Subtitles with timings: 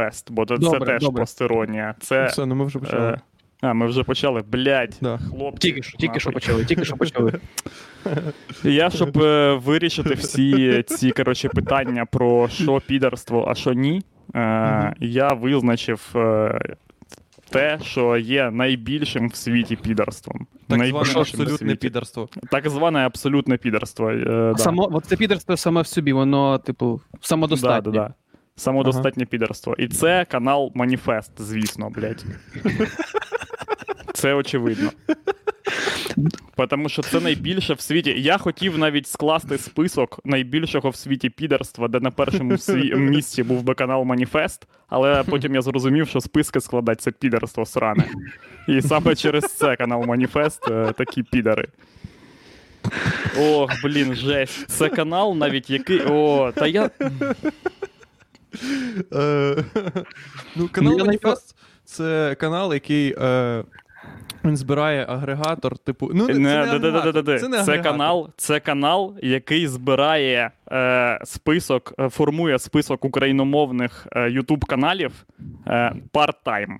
[0.00, 1.22] Маніфест, бо це теж добре.
[1.22, 1.94] постеронія.
[2.00, 3.10] Це, Все, ну ми вже почали.
[3.10, 3.20] е,
[3.60, 4.42] а, ми вже почали.
[4.52, 5.18] Блядь, Да.
[5.18, 5.68] хлопці.
[5.68, 7.32] Тільки що, тільки що почали, тільки що почали.
[8.64, 14.02] Я, щоб е, вирішити всі ці коротше, питання про що підарство, а що ні,
[14.34, 16.60] е, я визначив е,
[17.50, 20.46] те, що є найбільшим в світі підарством.
[20.68, 21.74] Так Найбільшим зване абсолютне світі.
[21.76, 22.28] підарство.
[22.50, 24.10] Так зване абсолютне підарство.
[24.10, 24.54] Е, да.
[24.58, 27.92] Само, от це підерство саме в собі, воно, типу, самодостатнє.
[27.92, 28.14] Да, да,
[28.60, 29.74] Самодостатнє підарство.
[29.78, 32.24] І це канал Маніфест, звісно, блядь.
[34.14, 34.90] Це очевидно.
[36.70, 38.14] Тому що це найбільше в світі.
[38.18, 43.62] Я хотів навіть скласти список найбільшого в світі підарства, де на першому сві- місці був
[43.62, 48.04] би канал Маніфест, але потім я зрозумів, що списки складати це підарство сране.
[48.68, 51.68] І саме через це канал Маніфест е, такі підари.
[53.38, 54.68] Ох, блін, жесть.
[54.68, 56.00] Це канал навіть який.
[56.08, 56.90] О, та я.
[59.12, 59.64] Е,
[60.56, 63.14] Ну, канал Ну, Маніфест це канал, який.
[63.18, 63.64] е,
[64.44, 66.10] Він збирає агрегатор, типу.
[66.14, 71.94] Ну, не, це Не, агрегатор, це не Це канал, це канал, який збирає е, список,
[71.98, 75.12] е, формує список україномовних е, YouTube каналів
[75.66, 76.76] е, part-time.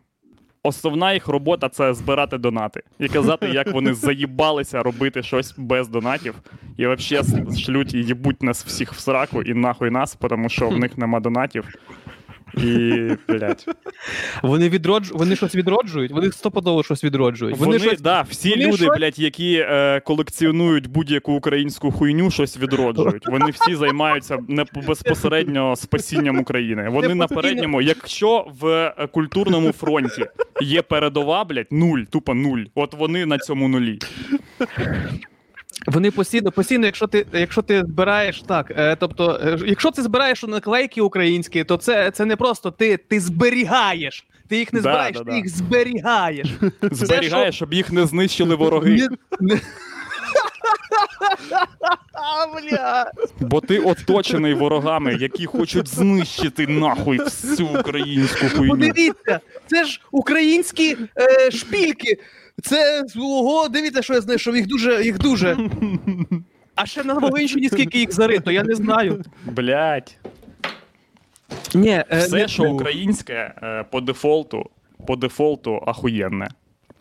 [0.62, 6.34] Основна їх робота це збирати донати і казати, як вони заїбалися робити щось без донатів,
[6.77, 10.78] і взагалі шлють і їбуть нас всіх в сраку і нахуй нас, тому що в
[10.78, 11.64] них нема донатів.
[12.56, 13.67] І, блядь.
[14.43, 17.56] Вони відроджують, вони щось відроджують, вони стопудово щось відроджують.
[17.56, 18.01] Вони, щось...
[18.01, 23.27] да, всі вони люди, щось- блядь, які е, колекціонують будь-яку українську хуйню, щось відроджують.
[23.27, 26.89] Вони всі займаються не по- безпосередньо спасінням України.
[26.89, 28.67] Вони на передньому, якщо в
[28.98, 30.27] е, культурному фронті
[30.62, 32.62] є передова, блядь, нуль, тупо нуль.
[32.75, 33.98] От вони на цьому нулі.
[35.86, 40.42] Вони постійно, постійно, якщо ти, якщо ти збираєш так, е, тобто, е, якщо ти збираєш
[40.42, 44.27] наклейки українські, то це, це не просто ти, ти зберігаєш.
[44.48, 45.37] Ти їх не Да, збираєш, да, ти да.
[45.37, 46.48] їх зберігаєш.
[46.91, 48.91] Зберігає, щоб їх не знищили вороги.
[48.91, 49.09] Не-
[49.55, 49.61] не-
[52.12, 53.10] А, бля.
[53.41, 58.71] Бо ти оточений ворогами, які хочуть знищити нахуй всю українську хуйню.
[58.71, 62.16] Подивіться, це ж українські е, шпільки.
[62.62, 64.56] Це ого, дивіться, що я знайшов.
[64.56, 65.56] Їх дуже, їх дуже.
[66.75, 69.22] А ще на Волинщині скільки їх зарито, я не знаю.
[69.44, 70.16] Блядь.
[71.75, 74.71] Ні, е, Все, не- що українське, е, по дефолту,
[75.06, 76.48] по дефолту ахуєнне.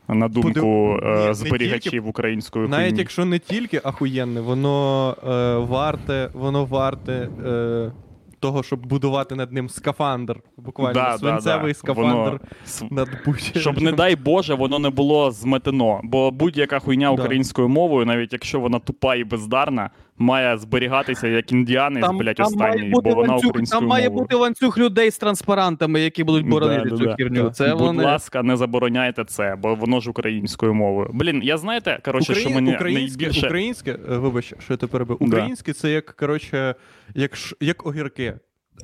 [0.07, 2.99] На думку Ні, е, не зберігачів тільки- української Навіть хуйні.
[2.99, 7.91] якщо не тільки ахуєнне, воно е, варте, воно варте е,
[8.39, 10.39] того, щоб будувати над ним скафандр.
[10.57, 11.79] Буквально Да, свинцевий да.
[11.79, 12.39] скафандр
[12.81, 16.01] Воно над будь Щоб, не дай Боже, воно не було зметено.
[16.03, 17.21] Бо будь-яка хуйня Да.
[17.21, 23.01] українською мовою, навіть якщо вона тупа і бездарна, має зберігатися як індіанець, блядь, останній, бо
[23.01, 24.21] вона ланцюг, українською там має мовою.
[24.23, 27.15] бути ланцюг людей з транспарантами, які будуть боронити Да, цю да.
[27.15, 27.43] херню.
[27.43, 27.49] Да.
[27.49, 28.03] Це Будь вони...
[28.03, 31.09] ласка, не забороняйте це, бо воно ж українською мовою.
[31.13, 33.47] Блін, я знаєте, коротше, що мені українське, найбільше.
[33.47, 35.17] українське, е, вибач, що я тебе перебив.
[35.21, 35.25] Да.
[35.25, 36.75] Українське це як, коротше,
[37.15, 38.33] як, ш- як огірки.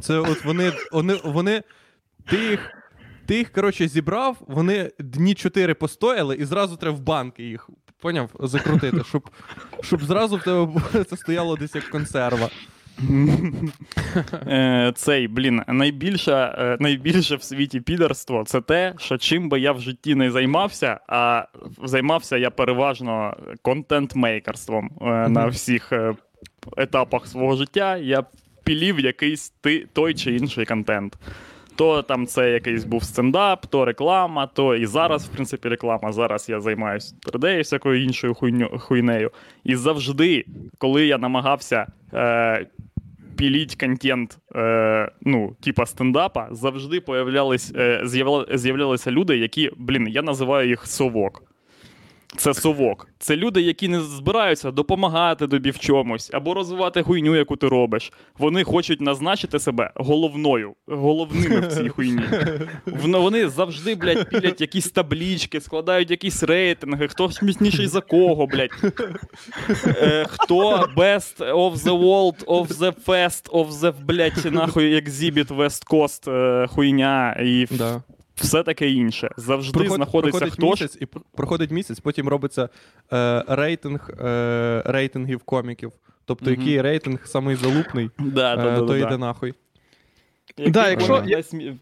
[0.01, 1.63] Це от вони, вони, вони
[2.29, 2.71] ти їх,
[3.25, 7.69] ти їх, коротше, зібрав, вони дні чотири постояли, і зразу треба в банки їх,
[8.05, 9.29] поняв, закрутити, щоб,
[9.81, 12.49] щоб зразу в тебе це стояло десь як консерва.
[14.33, 19.81] Е, цей, блін, найбільше, найбільше в світі підарство це те, що чим би я в
[19.81, 21.45] житті не займався, а
[21.83, 26.13] займався я переважно контент-мейкерством е, на всіх е,
[26.77, 27.97] етапах свого життя.
[27.97, 28.23] Я
[28.63, 29.53] пілів якийсь
[29.93, 31.17] той чи інший контент.
[31.75, 36.11] То там це якийсь був стендап, то реклама, то і зараз, в принципі, реклама.
[36.11, 39.31] Зараз я займаюся 3D і всякою іншою хуйню, хуйнею.
[39.63, 40.45] І завжди,
[40.77, 42.65] коли я намагався е,
[43.37, 50.21] піліть контент, е, ну, типа стендапа, завжди появлялись, е, з'явля- з'являлися люди, які, блін, я
[50.21, 51.43] називаю їх совок.
[52.37, 53.07] Це совок.
[53.19, 58.11] Це люди, які не збираються допомагати тобі в чомусь або розвивати хуйню, яку ти робиш.
[58.37, 62.21] Вони хочуть назначити себе головною, головними в цій хуйні.
[62.85, 68.93] Вони завжди, блядь, пілять якісь таблічки, складають якісь рейтинги, хто смішніший за кого, блядь.
[69.85, 75.87] Е, хто best of the world of the fest of the, блядь, нахуй, exhibit West
[75.89, 78.01] Coast е, хуйня і Да.
[78.35, 79.29] Все таке інше.
[79.37, 80.83] Завжди Проход- знаходиться проходить хто ж.
[80.83, 81.05] місяць, і
[81.35, 82.69] проходить місяць, потім робиться
[83.13, 85.91] е, рейтинг е, рейтингів коміків.
[86.25, 86.59] Тобто, Мгм.
[86.59, 89.17] який рейтинг самий залупний, Да, е, да, да, то да, йде да.
[89.17, 89.53] нахуй.
[90.57, 91.75] Який Да, якщо- мі-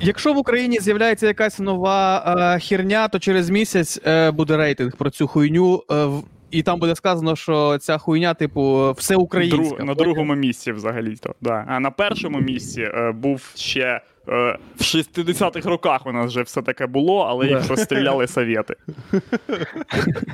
[0.00, 2.24] Якщо в Україні з'являється якась нова
[2.56, 5.82] е, херня, то через місяць е, буде рейтинг про цю хуйню.
[5.90, 9.76] е, в- і там буде сказано, що ця хуйня, типу, все українська.
[9.76, 11.34] Друг, на другому місці взагалі то.
[11.40, 11.64] Да.
[11.68, 16.86] А на першому місці е, був ще в 60-х роках у нас вже все таке
[16.86, 18.74] було, але їх розстріляли совєти.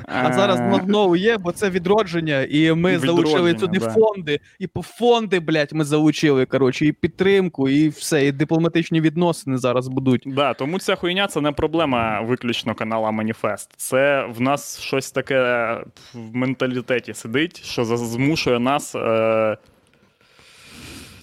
[0.05, 3.89] А зараз Е, знову є, бо це відродження, і ми залучили туди да.
[3.89, 9.57] фонди, і по фонди, блядь, ми залучили, коротше, і підтримку, і все, і дипломатичні відносини
[9.57, 10.23] зараз будуть.
[10.25, 13.71] Да, тому ця хуйня це не проблема виключно канала Маніфест.
[13.77, 15.77] Це в нас щось таке
[16.13, 18.95] в менталітеті сидить, що змушує нас.
[18.95, 19.57] Е-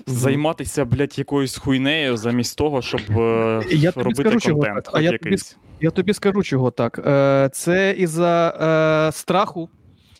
[0.07, 4.97] Займатися, блядь, якоюсь хуйнею замість того, щоб е, Я робити скажу, чого контент, так.
[4.97, 5.37] А я тобі.
[5.81, 6.99] Я тобі скажу, чого так.
[7.07, 8.49] Е, це із-за
[9.09, 9.69] е, страху,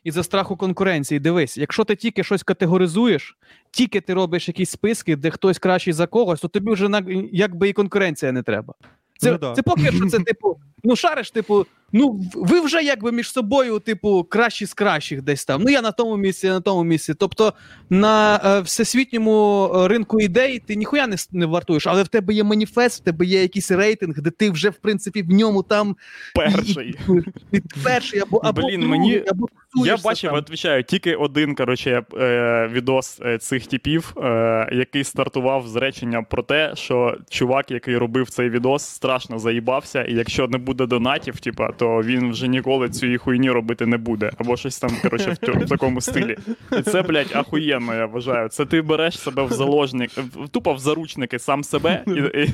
[0.05, 1.20] із-за страху конкуренції.
[1.20, 3.37] Дивись, якщо ти тільки щось категоризуєш,
[3.70, 7.02] тільки ти робиш якісь списки, де хтось кращий за когось, то тобі вже
[7.32, 8.75] якби і конкуренція не треба.
[9.19, 9.52] Це, Ну да.
[9.52, 14.24] це поки що це, типу, ну шариш, типу, ну ви вже якби між собою, типу,
[14.24, 15.62] кращі з кращих десь там.
[15.62, 17.14] Ну я на тому місці, я на тому місці.
[17.14, 17.52] Тобто
[17.90, 22.44] на е, всесвітньому е, ринку ідей ти ніхуя не, не вартуєш, але в тебе є
[22.44, 25.96] маніфест, в тебе є якийсь рейтинг, де ти вже в принципі в ньому там
[26.34, 26.98] Перший.
[27.08, 29.46] і, і перший або, або Блін, другий, мені- або
[29.86, 30.38] Я бачив, там.
[30.38, 36.42] відповідаю, тільки один коротше, е, відос е, цих типів, е, який стартував з речення про
[36.42, 41.72] те, що чувак, який робив цей відос, страшно заїбався, і якщо не буде донатів, типа,
[41.82, 44.31] то він вже ніколи цієї хуйні робити не буде.
[44.38, 46.37] Або щось там, коротше, в, тьо- в такому стилі.
[46.79, 48.49] І це, блядь, ахуєнно, я вважаю.
[48.49, 52.11] Це ти береш себе в заложник, в- тупо в заручники сам себе і.
[52.43, 52.49] і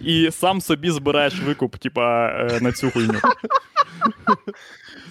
[0.00, 3.14] і сам собі збираєш викуп, типа, е, на цю хуйню.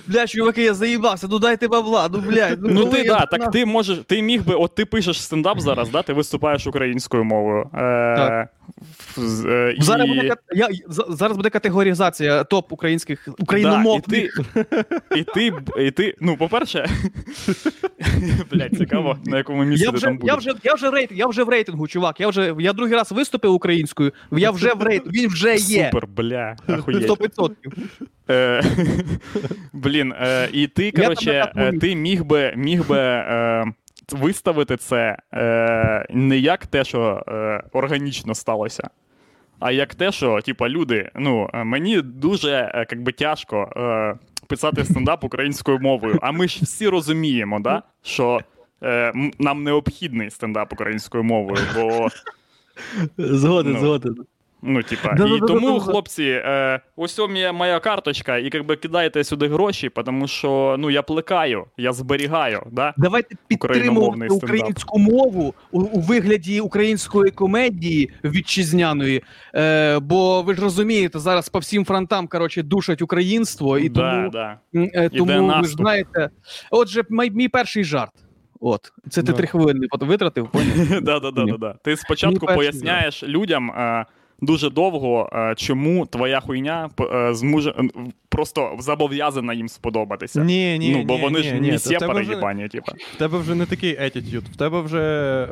[0.07, 2.59] Бля, чуваки, я заїбався, ну дайте бабла, ну блядь.
[2.61, 5.59] Ну коли ти я да, так ти можеш, ти міг би, от ти пишеш стендап
[5.59, 7.69] зараз, да, ти виступаєш українською мовою.
[7.73, 7.77] Е,
[8.15, 8.47] Так.
[9.17, 10.69] в- е, і, Зараз буде, я,
[11.09, 14.03] зараз буде категоризація топ українських україномовних.
[14.07, 16.89] Да, і, ти, і, ти, і ти, ну, по-перше,
[18.51, 20.33] блядь, цікаво, на якому місці Я ти вже, там будеш.
[20.33, 22.19] я, вже, я, вже рейтинг, я вже в рейтингу, чувак.
[22.19, 25.85] Я вже я другий раз виступив українською, я вже в рейтингу, він вже є.
[25.93, 27.09] Супер, бля, ахуєть.
[27.09, 27.51] 100%.
[28.29, 28.61] Е,
[29.73, 33.23] Блін, е, і ти, коротше, е, ти міг би, міг би
[34.11, 38.89] виставити це е, не як те, що е, органічно сталося,
[39.59, 44.15] а як те, що, типа, люди, ну, мені дуже е, как би, тяжко е,
[44.47, 46.19] писати стендап українською мовою.
[46.21, 48.39] А ми ж всі розуміємо, да, що
[48.83, 52.07] е, нам необхідний стендап українською мовою, бо
[53.17, 53.79] Згоден, Ну.
[53.79, 54.15] згоден.
[54.61, 55.53] Ну, типа, і Да-да-да-да-да.
[55.53, 60.89] тому, хлопці, е, ось мене моя карточка, і якби кидайте сюди гроші, тому що ну
[60.89, 62.61] я плекаю, я зберігаю.
[62.71, 62.93] Да?
[62.97, 69.23] Давайте підтримувати українську мову у, у вигляді української комедії вітчизняної.
[69.55, 74.29] Е, бо ви ж розумієте, зараз по всім фронтам коротше, душать українство, і да, тому,
[74.29, 74.59] да.
[74.73, 75.81] е, тому ви ж наступ.
[75.81, 76.29] знаєте.
[76.71, 78.11] Отже, мій, мій перший жарт.
[78.59, 79.37] От, це ти Да.
[79.37, 80.51] три хвилини витратив.
[80.51, 81.01] поняв?
[81.01, 81.75] да, да, да, да, да.
[81.83, 84.05] Ти спочатку поясняєш людям е,
[84.41, 87.75] дуже довго, е, чому твоя хуйня е, зможе
[88.29, 90.43] просто зобов'язана їм сподобатися.
[90.43, 92.67] Ні, ні, ну, бо ні, вони ні, ж ні, не в тебе сепари вже- їбані,
[92.67, 92.91] типа.
[93.15, 94.97] В тебе вже не такий attitude, в тебе вже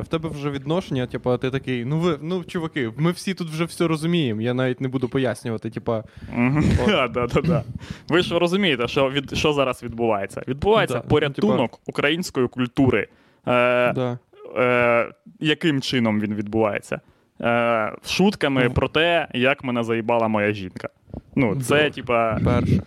[0.01, 3.65] в тебе вже відношення, типа, ти такий, ну ви, ну чуваки, ми всі тут вже
[3.65, 4.41] все розуміємо.
[4.41, 6.03] Я навіть не буду пояснювати, типа,
[7.45, 7.63] Да.
[8.07, 10.43] Ви ж розумієте, що, від, що зараз відбувається?
[10.47, 13.07] Відбувається Да, ну, порятунок української культури.
[13.47, 14.19] Е, да.
[14.57, 16.99] е, яким чином він відбувається?
[17.41, 20.89] Е, шутками про те, як мене заїбала моя жінка.
[21.35, 22.39] Ну, це, типа,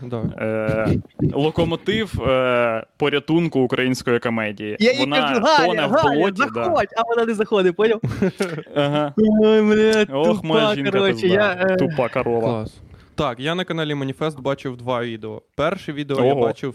[0.03, 0.23] да.
[0.39, 0.99] е,
[1.33, 4.77] локомотив е, порятунку української комедії.
[4.81, 6.43] Я їй Вона кажу, тоне Галя, в Галя, болоті.
[6.55, 6.85] Да.
[6.97, 8.01] а вона не заходить, поняв?
[8.77, 9.15] Ага.
[9.43, 11.35] Ой, бля, Ох, моя жінка коротше, пизда.
[11.35, 12.41] я, е, тупа корова.
[12.41, 12.81] Клас.
[13.15, 15.43] Так, я на каналі Маніфест бачив два відео.
[15.55, 16.75] Перше відео я бачив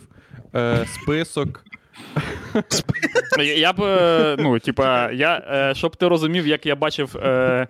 [0.55, 1.63] е, список.
[3.39, 7.67] Я, б, е, ну, типа, я, е, щоб ти розумів, як я бачив е,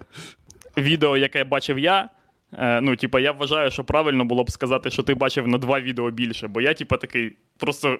[0.78, 2.10] відео, яке бачив я.
[2.58, 5.80] Е, ну, типа, я вважаю, що правильно було б сказати, що ти бачив на два
[5.80, 8.00] відео більше, бо я, типа, такий просто.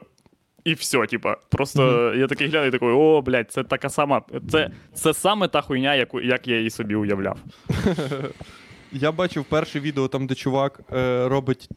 [0.64, 4.22] І все, типа, просто я такий гляну і такий, о, блядь, це така сама.
[4.52, 7.38] Це, це саме та хуйня, яку, як я її собі уявляв.
[8.92, 11.70] Я бачив перше відео, там, де чувак е, робить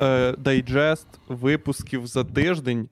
[0.00, 2.88] е, дайджест випусків за тиждень.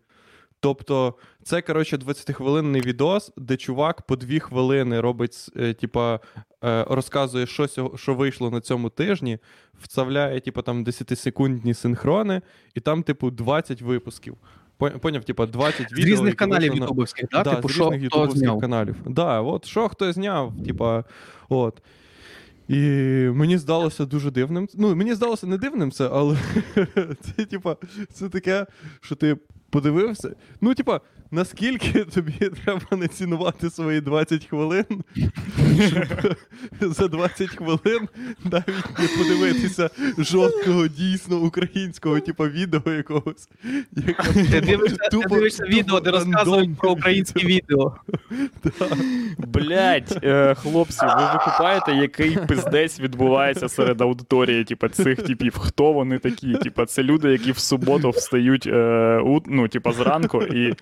[0.62, 6.20] Тобто, це, коротше, 20-хвилинний відос, де чувак по 2 хвилини робить, е, типа,
[6.64, 9.38] е, розказує, що, сього- що вийшло на цьому тижні,
[9.80, 12.42] вставляє, типа, там 10-секундні синхрони,
[12.74, 14.36] і там, типу, 20 випусків.
[15.00, 17.42] Поняв, типа, 20 З різних каналів ютубовських, да?
[17.42, 18.96] Да, типу, з різних ютубовських каналів.
[19.06, 21.04] Да, от що хто зняв, типа,
[21.48, 21.82] от.
[22.68, 22.78] І
[23.34, 24.68] мені здалося дуже дивним.
[24.74, 26.36] Ну, мені здалося не дивним це, але
[27.20, 27.76] це, типа,
[28.12, 28.66] це таке,
[29.00, 29.36] що ти
[29.72, 30.36] подивився.
[30.60, 31.00] Ну, типа,
[31.32, 32.32] наскільки тобі
[32.64, 34.84] треба не цінувати свої 20 хвилин,
[35.86, 36.36] щоб
[36.80, 38.08] за 20 хвилин
[38.44, 43.48] навіть не подивитися жорсткого, дійсно українського, типа, відео якогось.
[44.06, 47.96] яке Ти дивишся, ти тупо- відео, де розказують про українські відео.
[49.38, 55.58] Блять, е, хлопці, ви викупаєте, який пиздець відбувається серед аудиторії, типа цих типів.
[55.58, 56.54] Хто вони такі?
[56.54, 60.74] Типа, це люди, які в суботу встають е, у, ну, типа, зранку і.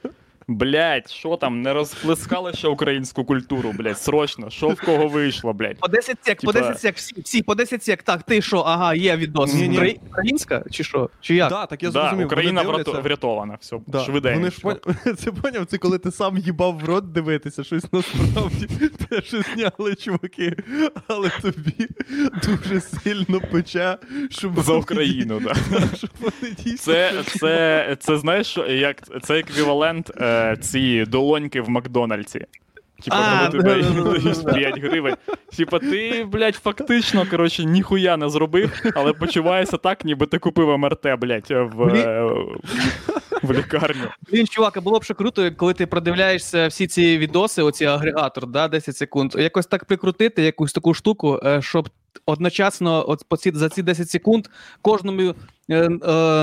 [0.51, 5.79] Блять, що там, не розплескали ще українську культуру, блять, срочно, що в кого вийшло, блять.
[5.81, 8.03] По 10 сек, по Типа- 10 сек, всі, всі по 10 сек.
[8.03, 9.55] Так, ти що, ага, є відос.
[9.55, 9.99] Ні-ні.
[10.11, 11.11] Українська чи що?
[11.21, 11.51] Чи як?
[11.51, 12.13] Да, так я Да.
[12.25, 14.01] Україна вони дивляться- врятована, все, Да.
[14.05, 14.39] швиденько.
[14.39, 14.77] Вони ж пон...
[15.17, 18.67] це поняв, це коли ти сам їбав в рот дивитися, щось насправді
[19.11, 20.57] теж зняли чуваки,
[21.09, 21.89] але тобі
[22.47, 23.99] дуже сильно пече,
[24.31, 25.55] щоб За Україну, да.
[25.97, 26.11] щоб
[26.79, 32.47] Це, це, це знаєш, як це еквівалент е, ці долоньки в Макдональдсі.
[33.05, 35.15] Типа, коли тебе дають 5 гривень.
[35.57, 41.07] Типа, ти, блядь, фактично, коротше, ніхуя не зробив, але почуваєшся так, ніби ти купив МРТ,
[41.19, 42.31] блядь, в, е,
[43.43, 44.05] в лікарню.
[44.31, 48.47] Блін, чувак, а було б ще круто, коли ти продивляєшся всі ці відоси, оці агрегатор,
[48.47, 51.89] да, 10 секунд, якось так прикрутити якусь таку штуку, е, щоб
[52.27, 54.47] одночасно от по ці, за ці 10 секунд
[54.83, 55.35] кожному е,
[55.69, 55.91] е,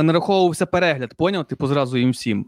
[0.04, 1.46] нараховувався перегляд, поняв?
[1.46, 2.46] Типу зразу їм всім.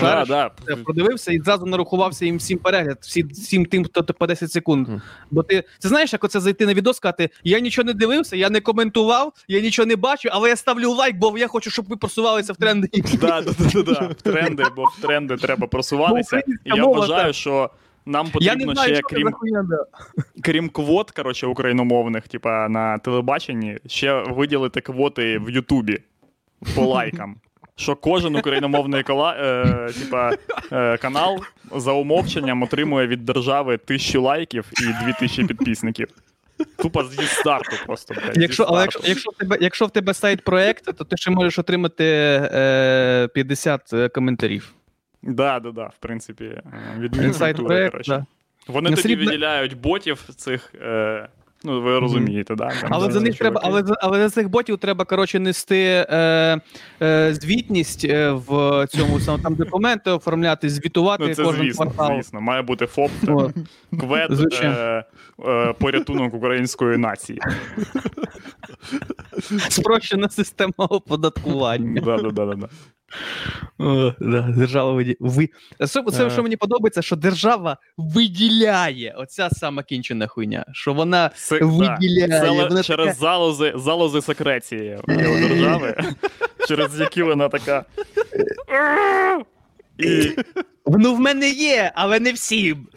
[0.00, 0.50] Да, да.
[0.84, 4.88] Продивився і зразу нарахувався їм всім перегляд, всі, всім тим, хто по 10 секунд.
[5.30, 8.50] Бо ти, ти знаєш, як оце зайти на відео, сказати, я нічого не дивився, я
[8.50, 11.96] не коментував, я нічого не бачу, але я ставлю лайк, бо я хочу, щоб ви
[11.96, 12.88] просувалися в тренди.
[13.20, 14.06] Да, да, да, да, да.
[14.06, 16.38] В тренди, бо в тренди треба просуватися.
[16.38, 17.70] І я вважаю, що
[18.06, 19.30] нам потрібно знаю, ще, крім
[20.42, 25.98] крім квот, коротше, україномовних, типа на телебаченні, ще виділити квоти в Ютубі
[26.74, 27.36] по лайкам.
[27.78, 30.32] Що кожен україномовний кола, е, типа,
[30.72, 31.44] е, канал
[31.76, 36.08] за умовченням отримує від держави тисячу лайків і дві тисячі підписників.
[36.76, 38.14] Тупо зі старту просто.
[38.14, 41.16] Блядь, зі Якщо, але якщо, якщо, в тебе, якщо в тебе сайт проект, то ти
[41.16, 42.04] ще можеш отримати
[42.52, 44.72] е, 50 коментарів.
[45.22, 46.62] Да, да, да, в принципі, е,
[46.98, 48.10] відмінна проект, коротше.
[48.10, 48.26] да.
[48.72, 50.74] Вони На тоді срібне- виділяють ботів цих.
[50.82, 51.28] Е,
[51.64, 52.68] ну, ви розумієте, да?
[52.80, 53.60] Там, Але за них чуваки.
[53.60, 56.60] треба, але, але за цих ботів треба коротше нести е,
[57.02, 62.16] е, звітність е, в цьому самому там документи оформляти, звітувати Ну, це кожен звісно, квартал.
[62.16, 63.54] звісно, має бути ФОП, та От.
[64.00, 64.30] квет,
[64.62, 65.04] е,
[65.46, 67.38] е, порятунок української нації.
[69.68, 72.00] Спрощена система оподаткування.
[72.00, 72.68] Да, да, да, да, да.
[73.78, 75.16] О, да, держава виді...
[75.20, 75.48] ви...
[75.86, 76.30] Це, це Е.
[76.30, 79.14] що мені подобається, що держава виділяє.
[79.18, 80.64] Оця сама кінчена хуйня.
[80.72, 81.58] Що вона да.
[81.66, 82.40] виділяє.
[82.40, 85.96] Це вона через така- залози, залози секреції держави,
[86.68, 87.84] через які вона така.
[89.98, 90.30] І
[90.86, 92.88] Ну, в мене є, але не всім.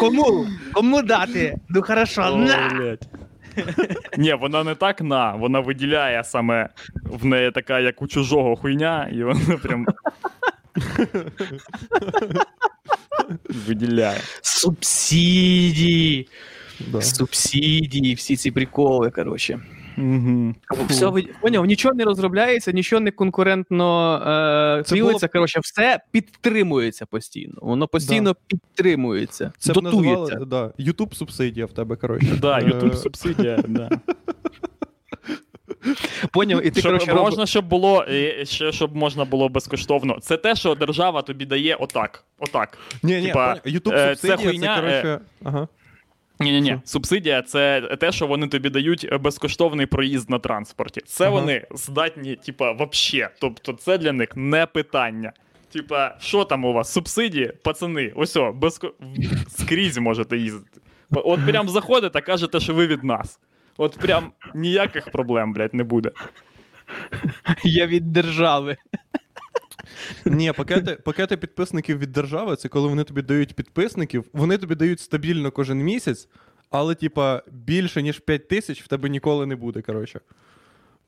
[0.00, 0.46] Кому?
[0.72, 1.56] Кому дати?
[1.68, 2.68] Ну хорошо, О, на!
[2.78, 3.08] блядь.
[4.18, 6.68] Ні, вона не так на, вона виділяє саме
[7.04, 9.86] в неї така, як у чужого хуйня, і вона прям.
[13.66, 14.20] Виділяє.
[14.42, 16.28] Субсидії.
[16.92, 17.02] Да.
[17.02, 19.60] Субсидії, всі ці приколи, коротше.
[19.98, 20.54] Угу.
[20.88, 21.10] Все,
[21.40, 24.14] поняв, нічого не розробляється, нічого не конкурентно
[24.80, 25.26] е, цілиться.
[25.26, 27.54] було Коротше, все підтримується постійно.
[27.62, 30.16] Воно постійно підтримується, Це б дотується.
[30.18, 32.38] називали, да, YouTube субсидія в тебе, коротше.
[32.40, 33.90] Да, Е, YouTube субсидія, да.
[36.32, 38.04] Поняв, і ти Щоб коротше можна, щоб було,
[38.42, 40.18] ще щоб можна було безкоштовно.
[40.20, 42.24] Це те, що держава тобі дає отак.
[42.38, 42.78] Отак.
[43.02, 45.68] Ні, ні, Типа, YouTube е, субсидія, це, хуйня, е, коротше, ага.
[46.40, 46.78] Ні, ні, ні.
[46.84, 51.00] Субсидія це те, що вони тобі дають безкоштовний проїзд на транспорті.
[51.06, 51.34] Це Ага.
[51.34, 53.30] вони здатні, типа, вообще.
[53.40, 55.32] Тобто, це для них не питання.
[55.72, 56.92] Типа, що там у вас?
[56.92, 57.52] Субсидії?
[57.62, 58.92] Пацани, ось о, безко...
[59.48, 60.80] скрізь можете їздити.
[61.10, 63.40] От прям заходите, кажете, що ви від нас.
[63.76, 66.10] От прям ніяких проблем, блядь, не буде.
[67.64, 68.76] Я від держави.
[70.24, 75.00] Ні, пакети, пакети підписників від держави це коли вони тобі дають підписників, вони тобі дають
[75.00, 76.28] стабільно кожен місяць,
[76.70, 80.20] але, типа, більше, ніж 5 тисяч в тебе ніколи не буде, коротше.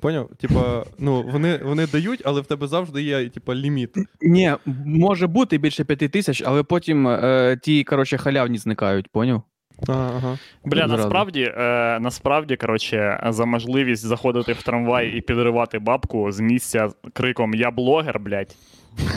[0.01, 0.31] Поняв?
[0.37, 3.91] Типа, ну, вони, вони дають, але в тебе завжди є, типа, ліміт.
[4.21, 4.55] Ні,
[4.85, 9.43] може бути більше п'яти тисяч, але потім е, ті, коротше, халявні зникають, поняв?
[9.89, 10.39] Ага.
[10.65, 16.89] Бля, насправді, е, насправді, коротше, за можливість заходити в трамвай і підривати бабку з місця
[17.13, 18.55] криком Я блогер, блядь.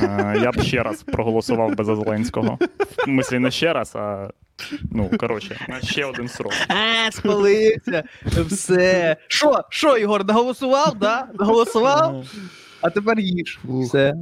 [0.03, 2.57] Е, я б ще раз проголосував би за Зеленського.
[2.97, 4.29] В смислі, не ще раз, а
[4.91, 6.53] ну, коротше, на ще один срок.
[6.67, 8.03] А, спалився.
[8.25, 9.17] Все.
[9.27, 11.27] Що, що, Ігор, наголосував, да?
[11.39, 12.25] Наголосував?
[12.81, 13.59] а тепер їж.
[13.63, 14.13] Все.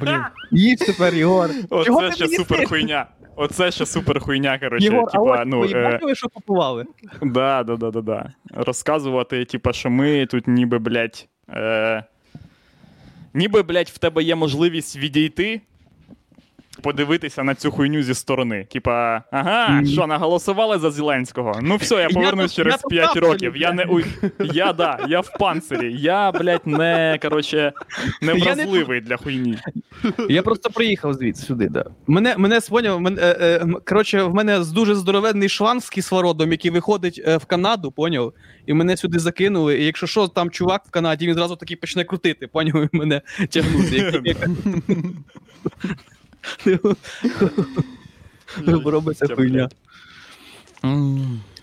[0.00, 0.20] Блін.
[0.50, 1.12] Їж тепер.
[1.18, 3.06] Чого Оце ще супер хуйня.
[3.42, 4.84] Оце ще супер хуйня, коротше.
[4.84, 6.84] Єгор, а типа, от ну, твої е, бачили, що купували?
[7.22, 8.32] да, да, да, да, да.
[8.50, 12.04] Розказувати, типа, що ми тут ніби, блядь, е,
[13.34, 15.60] ніби, блядь, в тебе є можливість відійти,
[16.80, 18.66] подивитися на цю хуйню зі сторони.
[18.72, 21.58] Типа, ага, що, наголосували за Зеленського?
[21.62, 23.56] Ну все, я повернусь через 5 років.
[23.56, 23.86] Я не
[24.38, 25.94] я, да, я в панцирі.
[25.98, 27.72] Я, блядь, не, коротше,
[28.22, 29.58] не вразливий для хуйні.
[30.28, 31.84] Я просто приїхав звідси сюди, да.
[32.06, 36.70] Мене, мене споняв, мене, е, е, коротше, в мене дуже здоровенний шланг з кислородом, який
[36.70, 38.32] виходить е, в Канаду, поняв?
[38.66, 39.80] І мене сюди закинули.
[39.80, 43.22] І якщо що, там чувак в Канаді, він зразу такий почне крутити, поняв, і мене
[43.50, 44.12] тягнути.
[48.66, 48.86] Як...
[48.86, 49.68] Робиться хуйня.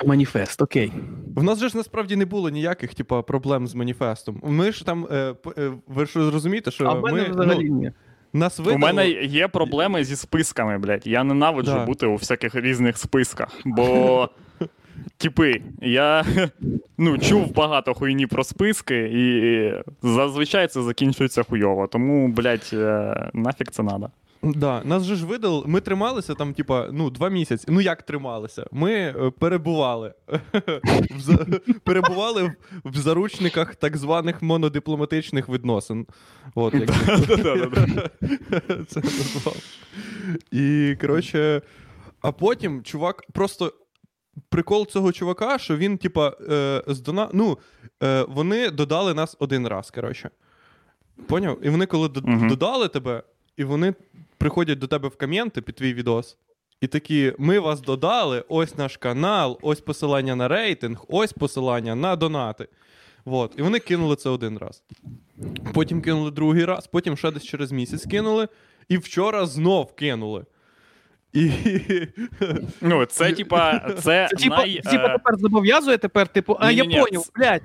[0.06, 0.92] Маніфест, окей.
[1.36, 4.42] В нас же ж насправді не було ніяких, типа, проблем з маніфестом.
[4.44, 7.92] Ми ж там, е, е, ви ж розумієте, що А в мене взагалі ну, ні.
[8.34, 8.76] нас видало...
[8.76, 11.08] У мене є проблеми зі списками, блядь.
[11.08, 11.86] Я ненавиджу Да.
[11.86, 13.50] бути у всяких різних списках.
[13.66, 14.30] Бо,
[15.18, 16.26] типи, я
[16.98, 19.74] ну, чув багато хуйні про списки, і
[20.08, 21.88] зазвичай це закінчується хуйово.
[21.88, 24.10] Тому, блядь, е, нафіг це надо.
[24.44, 27.66] Да, нас же ж видали, ми трималися там, типа, ну, два місяці.
[27.70, 28.66] Ну як трималися?
[28.72, 30.14] Ми е, перебували.
[31.12, 32.54] В перебували
[32.84, 36.06] в, заручниках так званих монодипломатичних відносин.
[36.56, 36.90] От, як
[38.88, 39.56] це назвав.
[40.52, 41.62] І, коротше,
[42.22, 43.74] а потім чувак просто.
[44.50, 47.30] Прикол цього чувака, що він, типа, е, здона...
[47.34, 47.58] ну,
[48.04, 50.30] е, вони додали нас один раз, коротше.
[51.28, 51.66] Поняв?
[51.66, 52.10] І вони, коли
[52.50, 53.24] додали тебе,
[53.58, 53.94] і вони
[54.38, 56.38] приходять до тебе в коменти під твій відос,
[56.82, 62.16] і такі: ми вас додали, ось наш канал, ось посилання на рейтинг, ось посилання на
[62.16, 62.68] донати.
[63.26, 63.54] Вот.
[63.58, 64.84] І вони кинули це один раз.
[65.74, 68.48] Потім кинули другий раз, потім ще десь через місяць кинули,
[68.90, 70.46] і вчора знов кинули.
[71.34, 71.52] І
[72.82, 74.76] Ну, це, типа, це, Це типа, най...
[74.76, 77.62] типа е, тепер зобов'язує тепер, типу, а Ні-ні-ні, я поняв, це- блядь.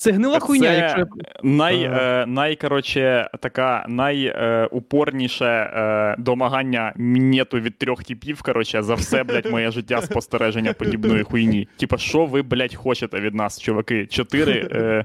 [0.00, 1.06] Це гнила хуйня, Це якщо
[1.42, 9.24] най, е, най, короче, така найупорніше е, домагання мінету від трьох типів, короче, за все,
[9.24, 11.68] блядь, моє життя спостереження подібної хуйні.
[11.76, 14.06] Типа, що ви, блядь, хочете від нас, чуваки?
[14.06, 15.04] Чотири е,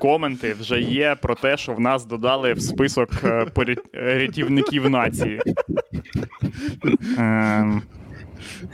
[0.00, 5.40] коменти вже є про те, що в нас додали в список е, е, рятівників нації.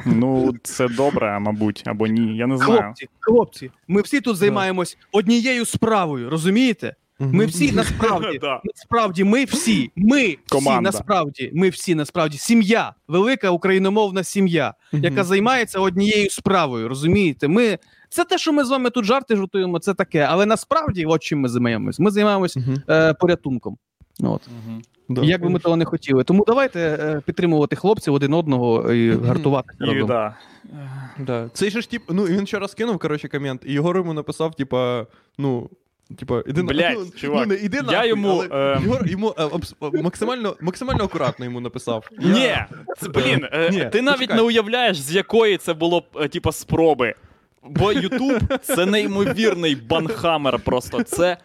[0.07, 2.37] Ну, це добре, мабуть, або ні.
[2.37, 2.81] Я не знаю.
[2.83, 6.95] Хлопці, хлопці, ми всі тут займаємось однією справою, розумієте?
[7.19, 8.61] Ми всі насправді, Да.
[8.65, 10.81] насправді, ми всі, ми всі Команда.
[10.81, 17.49] насправді, ми всі насправді сім'я, велика україномовна сім'я, яка займається однією справою, розумієте?
[17.49, 21.23] Ми це те, що ми з вами тут жарти жартуємо, це таке, але насправді, от
[21.23, 22.57] чим ми займаємось, ми займаємось
[22.89, 23.77] е, порятунком.
[24.21, 24.43] Ну, От.
[25.09, 25.23] Да.
[25.23, 26.25] Як би ми того не хотіли.
[26.25, 29.69] Тому давайте е, підтримувати хлопців один одного і гартувати.
[29.81, 30.35] І, да.
[31.19, 31.49] Да.
[31.53, 34.55] Цей же ж тип, ну він ще раз кинув, коротше, комент, і Єгор йому написав,
[34.55, 35.07] типа,
[35.39, 35.71] ну.
[36.19, 39.07] Типа, іди на Блядь, ну, чувак, ну, не іди я нахуй, йому, але е, Єгор
[39.07, 42.09] йому е, абс- максимально, максимально акуратно йому написав.
[42.19, 42.57] Ні,
[43.01, 44.37] це, блін, е, Ні, ти навіть почекай.
[44.37, 47.15] не уявляєш, з якої це було б, е, типа, спроби.
[47.69, 51.03] Бо Ютуб це неймовірний банхамер просто.
[51.03, 51.37] Це,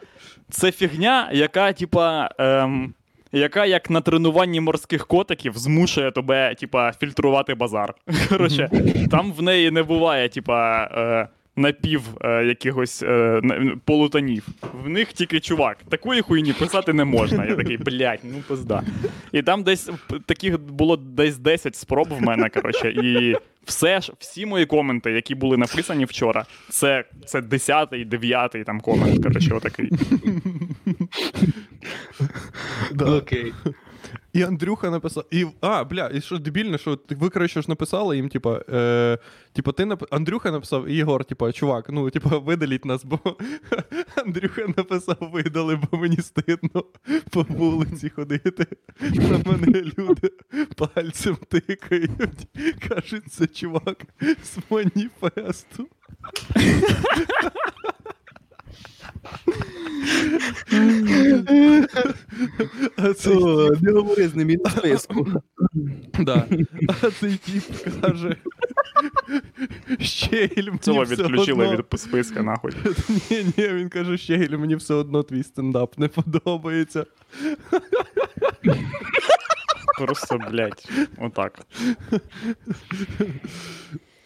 [0.49, 2.29] це фігня, яка, типа.
[2.37, 2.93] Ем,
[3.31, 7.93] яка як на тренуванні морських котиків змушує тебе, типа, фільтрувати базар.
[8.29, 8.69] Коротше,
[9.11, 13.41] там в неї не буває, типа, е, напів е, якихось е,
[13.85, 14.47] полутонів.
[14.83, 15.77] В них тільки чувак.
[15.89, 17.45] Такої хуйні писати не можна.
[17.45, 18.83] Я такий, блядь, ну пизда.
[19.31, 19.89] І там десь
[20.25, 25.35] таких було десь 10 спроб в мене, коротше, і все ж, всі мої коменти, які
[25.35, 29.91] були написані вчора, це, це 10-й, 9-й там комент, коротше, отакий.
[32.99, 33.53] Окей.
[34.37, 35.25] І Андрюха написав.
[35.31, 39.17] І, а, бля, і що дебільне, що ви, коротше, ж написали їм, типа, е,
[39.53, 40.03] типа, ти нап...
[40.11, 43.19] Андрюха написав, і Єгор, типа, чувак, ну, типа, видаліть нас, бо
[44.15, 46.83] Андрюха написав, видали, бо мені стидно
[47.29, 48.65] по вулиці ходити.
[49.01, 50.31] На мене люди
[50.75, 52.47] пальцем тикають.
[52.89, 54.03] Кажуть, це чувак
[54.43, 55.87] з маніфесту.
[62.97, 65.27] Говори з ним на списку.
[66.19, 66.45] Да.
[67.01, 67.63] А цей тип
[68.01, 68.35] каже.
[69.99, 71.85] Щегель мені Цього все відключили одно...
[71.91, 72.71] від списка, нахуй.
[73.09, 77.05] Ні, ні, він каже, Щегель, мені все одно твій стендап не подобається.
[79.97, 81.59] Просто, блядь, отак.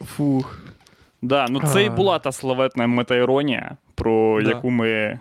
[0.06, 0.60] Фух.
[1.22, 5.20] Да, ну це і була та славетна метаіронія, про яку ми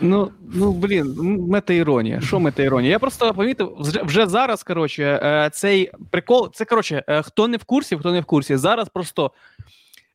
[0.00, 1.14] Ну, ну блін,
[1.50, 2.20] метаіронія.
[2.20, 2.90] Що метаіронія?
[2.90, 6.50] Я просто помітив вже- вже зараз, коротше, е, цей прикол.
[6.54, 8.56] Це коротше, е, хто не в курсі, хто не в курсі.
[8.56, 9.30] Зараз просто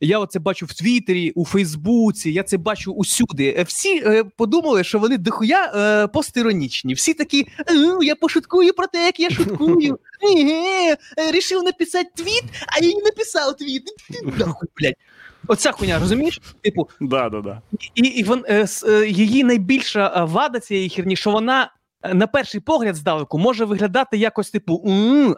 [0.02, 3.56] я оце бачу в Твіттері, у Фейсбуці, я це бачу усюди.
[3.60, 6.94] Е, Всі е, подумали, що вони дохуя е, постіронічні.
[6.94, 10.00] Всі такі, «Е, я пошуткую про те, як я шуткую.
[11.34, 13.84] Рішив написати твіт, а я не написав твіт.
[14.12, 14.94] Ти нахуй, блядь.
[15.50, 16.42] Оця хуйня, розумієш?
[16.62, 17.62] Типу, Да, да, да.
[17.96, 21.72] і, і вон, е, с- е, її найбільша е, вада цієї херні, що вона
[22.04, 24.84] е, на перший погляд здалеку може виглядати якось типу,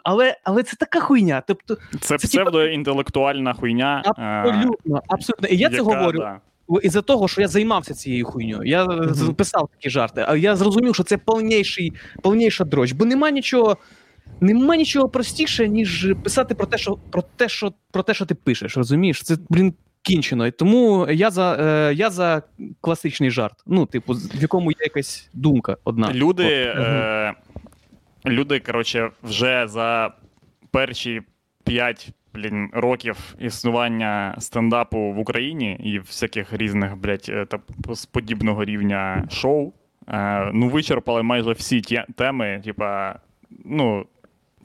[0.04, 1.43] але, але це така хуйня.
[1.47, 4.04] Тобто, Це Це псевдоінтелектуальна хуйня.
[4.06, 5.47] е, абсолютно, абсолютно.
[5.47, 6.39] І я це говорю да.
[6.84, 8.63] із-за того, що я займався цією хуйньою.
[8.63, 9.36] Я Мгм.
[9.36, 13.78] писав такі жарти, а я зрозумів, що це повніший, повніша дрочь, бо нема нічого.
[14.41, 18.36] Нема нічого простіше, ніж писати про те, що про те, що про те, що ти
[18.36, 18.78] пишеш.
[18.78, 19.24] Розумієш?
[19.24, 20.47] Це блін кінчено.
[20.47, 22.41] І тому я за е, я за
[22.81, 23.63] класичний жарт.
[23.65, 26.13] Ну, типу, в якому є якась думка одна.
[26.13, 26.45] Люди,
[26.77, 27.33] е,
[28.25, 30.13] люди, коротше, вже за
[30.71, 31.21] перші
[31.63, 37.59] 5 блін, років існування стендапу в Україні і всяких різних, блядь, е, та
[37.95, 39.73] з подібного рівня шоу.
[40.07, 42.61] Е, ну, вичерпали майже всі ті теми.
[42.65, 43.19] Типа,
[43.65, 44.05] ну,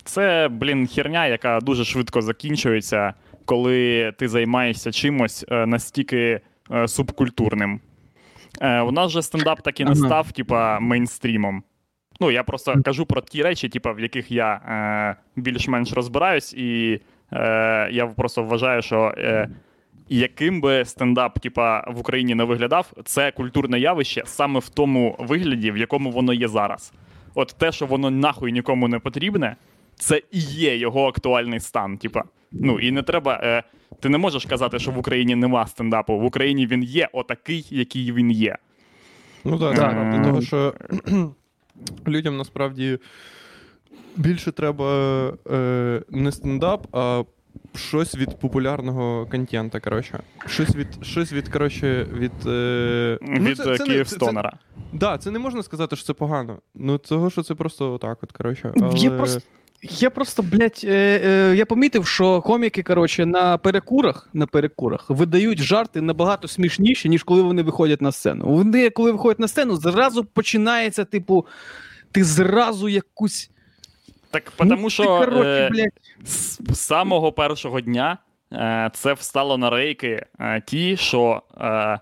[0.04, 3.14] це, блін, херня, яка дуже швидко закінчується,
[3.46, 7.80] коли ти займаєшся чимось е, настільки е, субкультурним.
[8.60, 11.62] Е, у нас же стендап так і не став, типа, мейнстрімом.
[12.20, 17.00] Ну, я просто кажу про ті речі, типа, в яких я більш-менш розбираюсь, і
[17.32, 19.48] е, я просто вважаю, що е,
[20.08, 25.70] яким би стендап, типа, в Україні не виглядав, це культурне явище саме в тому вигляді,
[25.70, 26.92] в якому воно є зараз.
[27.34, 29.56] От те, що воно нахуй нікому не потрібне,
[29.98, 31.98] це і є його актуальний стан.
[31.98, 32.22] Типа.
[32.52, 33.40] Ну і не треба.
[33.42, 33.62] Е,
[34.00, 36.18] ти не можеш казати, що в Україні нема стендапу.
[36.18, 38.56] В Україні він є отакий, який він є.
[39.44, 39.90] Ну так, Так.
[39.92, 40.24] так.
[40.24, 40.74] Тому що
[42.08, 42.98] людям насправді
[44.16, 44.88] більше треба
[45.50, 47.22] е, не стендап, а
[47.74, 49.80] щось від популярного контента.
[49.80, 50.20] Коротше.
[50.46, 52.32] Щось від, щось від, коротше, від.
[52.46, 54.50] Е, ну, Від це- е, це не- Київстонера.
[54.50, 56.58] Це, да, це не можна сказати, що це погано.
[56.74, 58.72] Ну, того, що це просто отак, от, коротше.
[58.76, 59.10] Я Але...
[59.18, 59.40] просто-
[59.90, 65.58] Я просто, блядь, е, е, я помітив, що коміки, коротше, на перекурах, на перекурах видають
[65.58, 68.44] жарти набагато смішніші, ніж коли вони виходять на сцену.
[68.46, 71.46] Вони, коли виходять на сцену, зразу починається, типу,
[72.12, 73.50] ти зразу якусь.
[74.30, 78.18] Так, ну, тому ти, коротше, е, блядь, з самого першого дня
[78.52, 81.98] е, це встало на рейки е, ті, що е,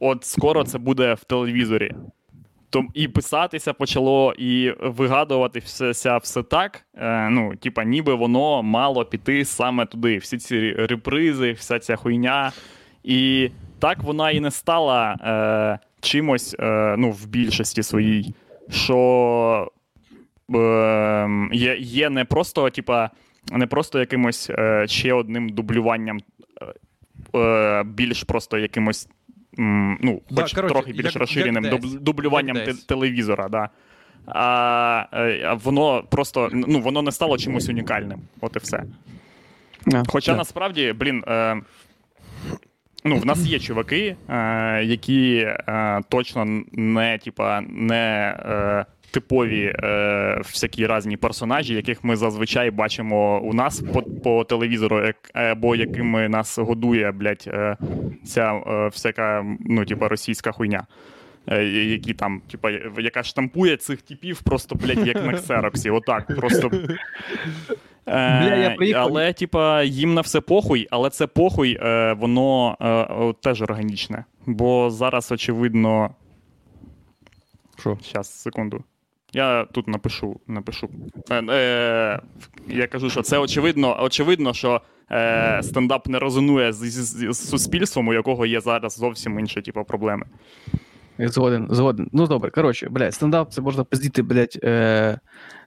[0.00, 1.94] от скоро це буде в телевізорі.
[2.74, 6.84] Том, і писатися почало, і вигадувати все, так.
[6.94, 10.18] Е, ну, типа, ніби воно мало піти саме туди.
[10.18, 12.52] Всі ці репризи, вся ця хуйня.
[13.04, 18.34] І так вона і не стала е, чимось е, ну, в більшості своїй,
[18.70, 19.70] що
[20.54, 23.10] е, є, є не просто, типа,
[23.52, 26.20] не просто якимось е, ще одним дублюванням,
[26.62, 29.08] е, е, більш просто якимось.
[29.58, 31.94] М, хоч Да, хоч коротше, трохи більш як- розширеним як дуб- десь.
[31.94, 32.84] дублюванням Як десь.
[32.84, 33.68] телевізора, да.
[34.26, 38.18] А, е, воно просто ну, воно не стало чимось унікальним.
[38.40, 38.84] От і все.
[39.86, 40.04] Yeah.
[40.08, 40.36] Хоча yeah.
[40.36, 41.56] насправді, блін, е,
[43.04, 45.36] ну, в нас є чуваки, е, які
[45.68, 53.40] е, точно не, типа, не е, типові е, всякі різні персонажі, яких ми зазвичай бачимо
[53.40, 57.76] у нас по, по телевізору, як, або якими нас годує, блядь, е,
[58.24, 60.86] ця е, всяка, ну, типа, російська хуйня.
[61.48, 65.90] Е, Які там, типа, яка штампує цих типів просто, блядь, як на ксероксі.
[65.90, 66.70] Отак, просто
[68.06, 69.02] Е, Бля, я приїхав.
[69.02, 74.24] Але, типа, їм на все похуй, але це похуй, е, воно е, теж органічне.
[74.46, 76.10] Бо зараз, очевидно.
[77.78, 77.98] Що?
[78.02, 78.84] Щас, секунду.
[79.34, 80.40] Я тут напишу.
[80.46, 80.88] напишу.
[81.30, 82.20] Е, е,
[82.68, 88.08] я кажу, що це очевидно, очевидно, що е, стендап не резонує з, з, з суспільством,
[88.08, 90.26] у якого є зараз зовсім інші типу, проблеми.
[91.18, 92.08] Згоден, згоден.
[92.12, 95.18] Ну добре, коротше, блядь, стендап це можна пиздіти, блядь, е,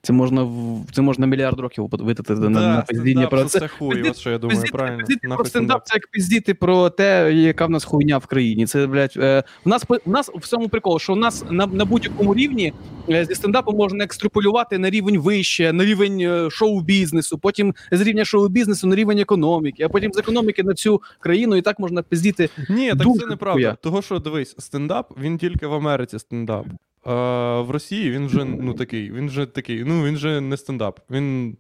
[0.08, 3.60] це можна в це можна мільярд років витратити на, на пиздіння про це.
[3.60, 4.98] Це хуй, от що я думаю, Пиздіти, правильно.
[4.98, 8.66] пиздіти про стендап, це як пиздіти про те, яка в нас хуйня в країні.
[8.66, 11.86] Це, блядь, е, в нас в нас в цьому прикол, що в нас на, на
[11.86, 12.74] будь-якому рівні
[13.10, 18.26] е, зі стендапу можна екстраполювати на рівень вище, на рівень е, шоу-бізнесу, потім з рівня
[18.26, 22.50] шоу-бізнесу на рівень економіки, а потім з економіки на цю країну, і так можна пиздіти.
[22.70, 23.78] Ні, так це неправда.
[23.82, 26.66] Того, що дивись, стендап, він тільки в Америці стендап.
[27.08, 31.00] В Росії він вже ну такий, він вже такий, ну він же не стендап.
[31.10, 31.58] Він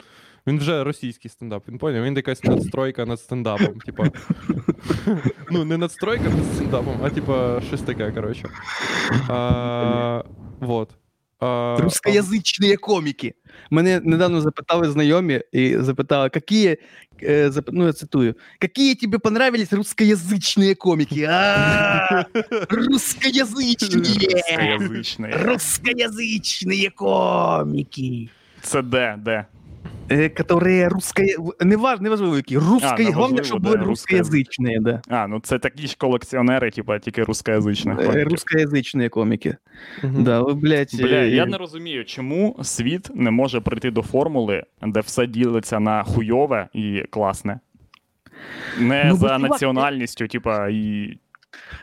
[0.48, 2.04] Він вже російський стендап, він поняв?
[2.04, 3.80] Він якась надстройка над стендапом.
[3.80, 4.08] Типа.
[5.52, 8.50] Ну, не надстройка над стендапом, а типа щось таке, коротше.
[9.30, 10.24] А,
[10.60, 10.90] Вот.
[11.40, 13.34] А, Русскоязичні коміки.
[13.72, 16.78] Мене недавно запитали знайомі і запитали, які,
[17.24, 17.70] е, зап...
[17.72, 21.30] ну я цитую, які тобі понравились русскоязичні коміки?
[22.70, 25.28] Русскоязичні!
[25.42, 28.30] Русскоязичні коміки.
[28.62, 29.16] Це де?
[29.26, 29.46] Де?
[30.10, 31.22] Е, Которые русско...
[31.60, 32.00] Не важ...
[32.00, 32.58] не важливо, які.
[32.58, 32.76] Русско...
[32.82, 35.02] неважливо, Головне, щоб були да, русскоязичні, да.
[35.10, 38.00] А, ну це такі ж колекціонери, типа тільки русскоязичних.
[38.00, 38.24] Е.
[38.24, 39.58] Русскоязичні коміки.
[40.04, 40.24] Мгм.
[40.24, 44.64] Да, ви, блядь, Бля, е, я не розумію, чому світ не може прийти до формули,
[44.82, 47.60] де все ділиться на хуйове і класне.
[48.80, 51.18] Не Ну, за національністю, типа, і.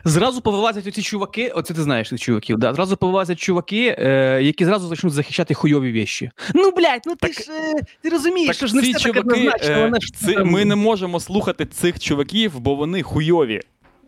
[0.03, 2.73] Зразу повилазять оці чуваки, оце ти знаєш цих чуваків, да?
[2.73, 6.31] Зразу повилазять чуваки, е, які зразу почнуть захищати хуйові вещі.
[6.55, 9.13] Ну, блядь, ну ти Так- ж е, ти розумієш, що ж не ці все так
[9.15, 13.61] чуваки, однозначно, е, ж ці- там- ми не можемо слухати цих чуваків, бо вони хуйові.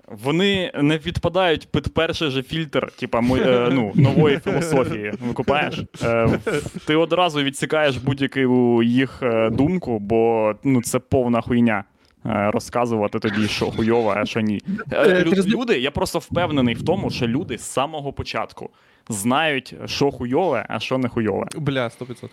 [0.07, 5.13] Вони не підпадають під перший же фільтр, типа е, ну, нової філософії.
[5.27, 5.83] Викупаєш?
[6.03, 6.39] Е,
[6.85, 11.83] ти одразу відсікаєш будь-яку їх е, думку, бо ну, це повна хуйня.
[12.25, 14.61] Е, Розказувати тобі, що хуйово, а що ні.
[14.91, 18.69] Е, Е, Люди, я просто впевнений в тому, що люди з самого початку
[19.09, 21.45] знають, що хуйове, а що не хуйове.
[21.57, 22.29] Бля, 100%.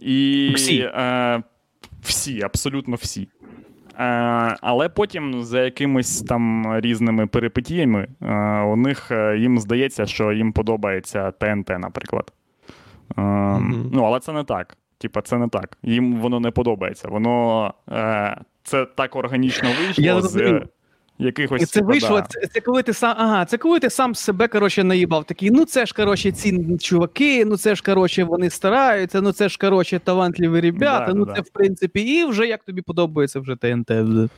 [0.00, 0.78] І Всі.
[0.80, 1.42] Е,
[2.02, 3.28] всі, абсолютно всі.
[3.98, 10.32] Е, але потім за якимись там різними перипетіями е, у них е, їм здається, що
[10.32, 12.32] їм подобається ТНТ, наприклад.
[13.18, 13.90] Е, Мгм.
[13.92, 14.76] Ну, але це не так.
[14.98, 15.78] Типа, це не так.
[15.82, 17.08] Їм воно не подобається.
[17.08, 20.62] Воно е, це так органічно вийшло Я з
[21.18, 21.62] якихось.
[21.62, 24.84] І це вийшло, це, це коли ти сам, ага, це коли ти сам себе, коротше,
[24.84, 25.24] наїбав.
[25.24, 29.48] Такий, ну це ж, коротше, ці чуваки, ну це ж, коротше, вони стараються, ну це
[29.48, 31.48] ж, коротше, талантливі ребята, Да, ну да, це, да.
[31.48, 33.90] в принципі, і вже як тобі подобається вже ТНТ.
[33.90, 34.28] вже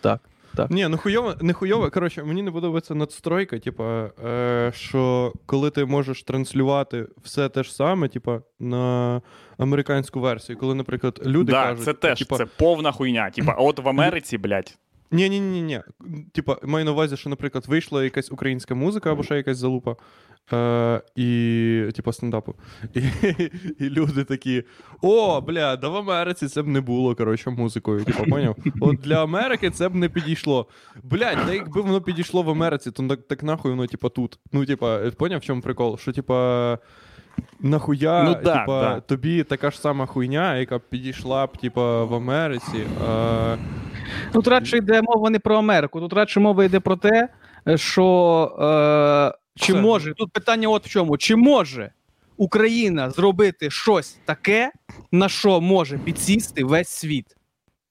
[0.57, 0.71] Так.
[0.71, 1.90] Ні, ну хуйово, не хуйово.
[1.90, 7.75] Коротше, мені не подобається надстройка, типа, е, що коли ти можеш транслювати все те ж
[7.75, 9.23] саме, типа, на
[9.59, 13.31] американську версію, коли, наприклад, люди да, кажуть, це теж типа, це повна хуйня.
[13.31, 14.79] Типа, от в Америці, блядь,
[15.14, 15.81] Ні, ні, ні, ні.
[16.33, 19.96] Типа, маю на увазі, що, наприклад, вийшла якась українська музика або ще якась залупа.
[20.53, 22.55] Е, і, типа, стендапу.
[22.94, 23.00] І,
[23.79, 24.64] і люди такі:
[25.03, 28.05] о, бля, да в Америці це б не було, коротше, музикою.
[28.05, 28.57] Типа, поняв?
[28.81, 30.66] От для Америки це б не підійшло.
[31.03, 34.38] Блядь, та якби воно підійшло в Америці, то так, так нахуй воно, типа, тут.
[34.53, 35.98] Ну, типа, поняв, в чому прикол?
[35.98, 36.79] Що, типа.
[37.61, 39.00] Нахуя, Ну да, типа, да.
[39.00, 42.87] тобі така ж сама хуйня, яка б підійшла б, типа, в Америці.
[43.09, 43.59] Е,
[44.33, 47.29] Тут радше йде мова не про Америку, тут радше мова йде про те,
[47.77, 48.05] що
[48.61, 49.83] е, чи Все.
[49.83, 51.90] може, тут питання от в чому: чи може
[52.37, 54.73] Україна зробити щось таке,
[55.12, 57.37] на що може підсісти весь світ?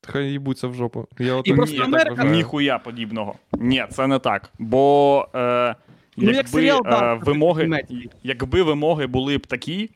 [0.08, 1.08] Хай їбуться в жопу.
[1.19, 2.30] Я от І просто я так вважаю.
[2.36, 3.36] Ніхуя подібного.
[3.54, 4.49] Ні, це не так.
[4.60, 5.76] Бо е,
[6.17, 8.10] Ну, як якби, серіал е, вимоги, Меті.
[8.23, 9.89] якби вимоги були б такі,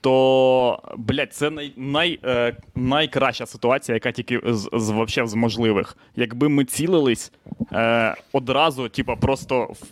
[0.00, 5.96] то блядь, це най, най, е, найкраща ситуація, яка тільки з, з, вообще з можливих.
[6.16, 7.32] Якби ми цілились
[7.72, 9.86] е, одразу, типа, просто в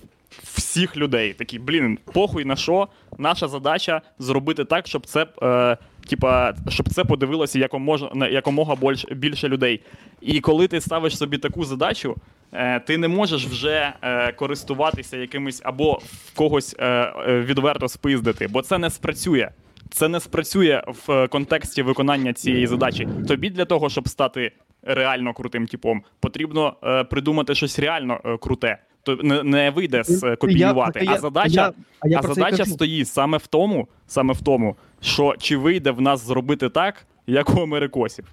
[0.56, 1.32] всіх людей.
[1.32, 2.88] Такі, блін, похуй на що.
[3.18, 5.26] Наша задача зробити так, щоб це.
[5.42, 5.76] Е,
[6.08, 9.80] Типа, щоб це подивилося якомога, якомога більше, більше людей.
[10.20, 12.16] І коли ти ставиш собі таку задачу,
[12.52, 18.48] е, ти не можеш вже е, користуватися якимось або в когось е, е, відверто спиздити,
[18.48, 19.48] бо це не спрацює.
[19.94, 23.08] Це не спрацює в е, контексті виконання цієї задачі.
[23.28, 24.52] Тобі для того, щоб стати
[24.82, 28.78] реально крутим типом, потрібно е, придумати щось реально е, круте.
[29.02, 31.04] То не, не вийде з е, копіювати.
[31.04, 34.76] Я- а задача, я- а я а задача стоїть саме в тому, саме в тому,
[35.00, 38.24] що чи вийде в нас зробити так, як у америкосів.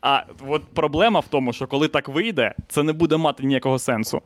[0.00, 4.22] А от проблема в тому, що коли так вийде, це не буде мати ніякого сенсу.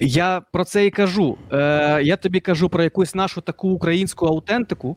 [0.00, 1.38] Я про це і кажу.
[1.52, 4.96] Е, я тобі кажу про якусь нашу таку українську аутентику.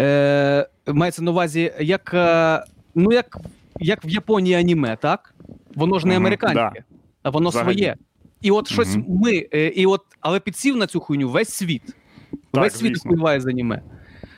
[0.00, 3.38] Е, мається на увазі, як, е, ну, як,
[3.80, 5.34] як в Японії аніме, так?
[5.74, 6.84] Воно ж не американське,
[7.22, 7.96] а воно своє.
[8.40, 11.82] І от щось ми, е, і от, але підсів на цю хуйню весь світ.
[12.52, 13.82] Так, весь світ співає за з аніме.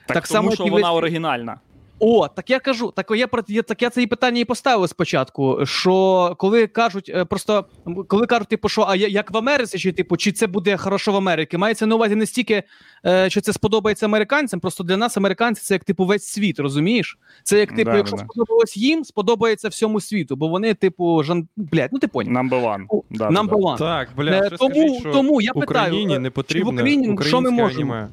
[0.06, 1.60] Так, Так тому само, що вона весь- оригінальна.
[2.04, 4.88] О, так я кажу, так я про я, так я це і питання і поставив
[4.88, 5.66] спочатку.
[5.66, 7.64] Що коли кажуть, е, просто
[8.08, 11.12] коли кажуть, типу, що а я- як в Америці, чи типу, чи це буде хорошо
[11.12, 12.62] в Америці, мається на увазі не стільки,
[13.06, 17.18] е, що це сподобається американцям, просто для нас американці це як типу весь світ, розумієш?
[17.42, 21.48] Це як типу, Да, якщо да, сподобалось їм, сподобається всьому світу, бо вони, типу, жан...
[21.56, 22.44] блядь, ну ти поняв.
[22.44, 23.02] Number one.
[23.10, 23.78] Да, Number one.
[23.78, 27.40] Так, бля, Е, тому, скажіть, що тому я питаю, Україні не чи в Україні що
[27.40, 27.92] ми можемо?
[27.94, 28.08] аніме.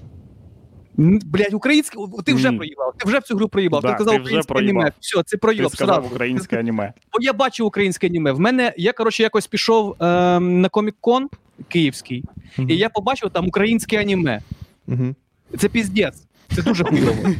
[0.99, 2.57] М, Блядь, українське, ти вже Ні.
[2.57, 2.93] проїбав.
[2.97, 3.81] Ти вже в цю гру проїбав.
[3.81, 4.81] Да, ти казав ти вже українське проїбав.
[4.81, 4.91] аніме.
[4.99, 6.93] Все, це Ти сказав українське аніме.
[7.13, 8.31] Бо я бачив українське аніме.
[8.31, 11.27] В мене я коротше якось пішов ем, на комік-кон
[11.67, 12.23] київський,
[12.57, 14.41] і я побачив там українське аніме.
[14.87, 15.15] Мгм.
[15.57, 16.23] Це піздець.
[16.55, 17.23] Це дуже хуйово.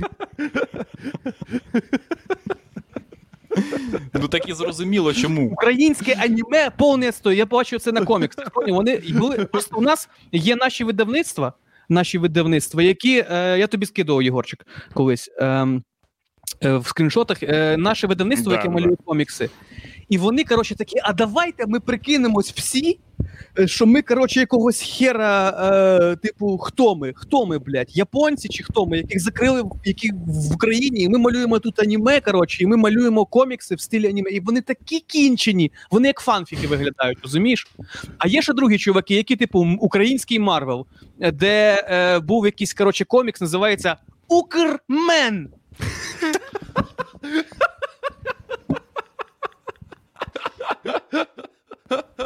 [4.13, 5.50] Ну так і зрозуміло, чому.
[5.52, 7.32] Українське аніме повністю.
[7.32, 8.52] Я бачив це на коміксах.
[8.67, 11.54] Вони були просто у нас є наші видавництва,
[11.89, 15.30] наші видавництва, які е, я тобі скидував, Єгорчик, колись.
[15.39, 15.84] ем,
[16.63, 18.73] е, в скріншотах е, наше видавництво, Да, яке да.
[18.73, 19.49] малює комікси.
[20.10, 23.00] І вони, коротше, такі, а давайте ми прикинемось всі,
[23.60, 27.13] е, що ми, коротше, якогось хера, е, типу, хто ми?
[27.15, 27.98] Хто ми, блядь?
[27.98, 32.63] Японці чи хто ми, яких закрили які в Україні, і ми малюємо тут аніме, коротше,
[32.63, 34.30] і ми малюємо комікси в стилі аніме.
[34.30, 37.67] І вони такі кінчені, вони як фанфіки виглядають, розумієш?
[38.17, 40.86] А є ще другі чуваки, які, типу, український Марвел,
[41.34, 43.95] де е, був якийсь, коротше, комікс, називається
[44.28, 45.50] Укрмен.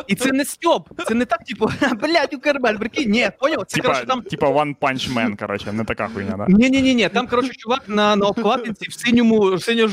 [0.08, 0.90] І це не стьоб.
[1.08, 1.70] Це не так, типу,
[2.02, 3.12] блядь, Укрмен, прикинь.
[3.12, 3.64] Ні, поняв?
[3.68, 4.22] Це Типа, коротше там.
[4.22, 6.46] типа One Punch Man, коротше, не така хуйня, да?
[6.50, 7.10] Ні, ні, ні, ні.
[7.10, 9.90] Там, коротше, чувак на, на обкладинці в синьому, синьо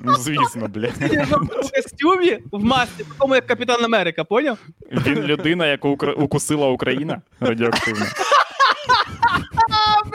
[0.00, 0.92] Ну, звісно, блядь.
[1.28, 4.58] жовтому костюмі в масці, такому як Капітан Америка, поняв?
[4.92, 8.06] Він людина, яку укр- укусила Україна радіоактивно.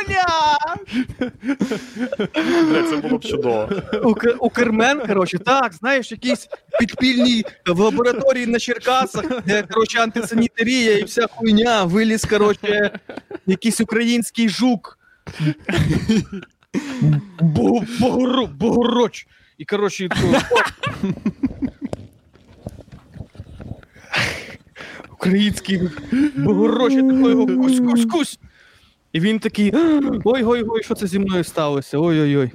[0.07, 0.57] Бля!
[2.69, 3.69] Бля, це було б чудово.
[3.93, 6.47] Ук- Укрмен, коротше, так, знаєш, якийсь
[6.79, 12.99] підпільний в лабораторії на Черкасах, де, коротше, антисанітарія і вся хуйня, виліз, коротше,
[13.45, 14.97] якийсь український жук.
[17.41, 19.27] Бо- Богоро- Богороч.
[19.57, 20.41] І, коротше, то-
[25.11, 25.81] український
[26.35, 28.39] Богороч, я такий його кусь-кусь-кусь.
[29.13, 29.73] І він такий:
[30.23, 31.97] ой-ой-ой, що це зі мною сталося?
[31.97, 32.51] Ой-ой-ой.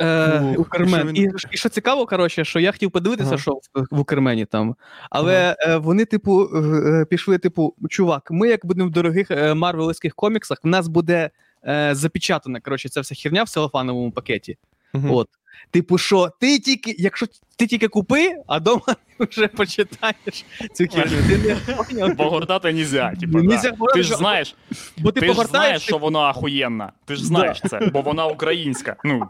[0.00, 3.38] Е, і що він- І, і що цікаво, коротше, що я хотів подивитися, Ага.
[3.38, 4.76] що в, в Укрмені там.
[5.10, 10.14] Але е, вони, типу, е, е, пішли, типу, чувак, ми як будемо в дорогих марвелівських
[10.14, 11.30] коміксах, в нас буде
[11.68, 14.56] е, запечатана, коротше, ця вся херня в целофановому пакеті.
[14.92, 15.10] Мгм.
[15.12, 15.28] От.
[15.70, 21.16] Типу, що ти тільки, якщо ти тільки купи, а дома вже почитаєш цю херню.
[21.28, 22.16] Ти не поняв?
[22.16, 23.86] Погортати нельзя, Нельзя да.
[23.94, 24.54] Ти ж знаєш,
[24.98, 26.92] Бо ти, ти ж знаєш, що вона ахуєнна.
[27.04, 28.96] Ти ж знаєш це, бо вона українська.
[29.04, 29.28] Ну.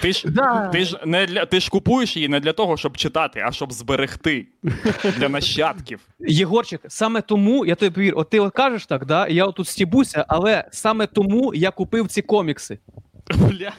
[0.00, 0.68] Ти ж, Да.
[0.68, 3.72] ти, ж не для, ти ж купуєш її не для того, щоб читати, а щоб
[3.72, 4.46] зберегти
[5.16, 6.00] для нащадків.
[6.20, 10.24] Єгорчик, саме тому, я тобі повір, от ти от кажеш так, да, я отут стібуся,
[10.28, 12.78] але саме тому я купив ці комікси.
[13.36, 13.72] Бля.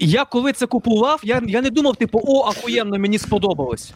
[0.00, 3.92] Я коли це купував, я, я не думав, типу, о, ахуєнно, мені сподобалось.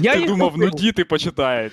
[0.00, 0.70] Я Ти їх думав, купив.
[0.72, 1.72] ну діти почитають.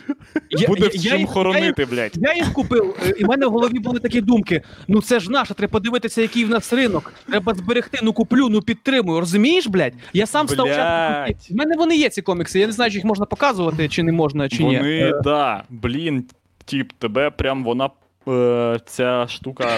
[0.49, 2.11] Я- Буде я- в чим їх- хоронити, блядь.
[2.15, 5.31] Я їх купив, е, і в мене в голові були такі думки: ну це ж
[5.31, 7.13] наше, треба подивитися, який в нас ринок.
[7.29, 9.19] Треба зберегти, ну куплю, ну підтримую.
[9.19, 9.93] Розумієш, блядь?
[10.13, 10.75] Я сам став Блядь.
[10.75, 11.55] учасником.
[11.55, 12.59] В мене вони є, ці комікси.
[12.59, 14.77] Я не знаю, чи їх можна показувати, чи не можна, чи ні.
[14.77, 16.25] Вони, Е, да, блін,
[16.65, 17.89] тіп, тебе прям вона.
[18.27, 19.77] Е, Ця штука.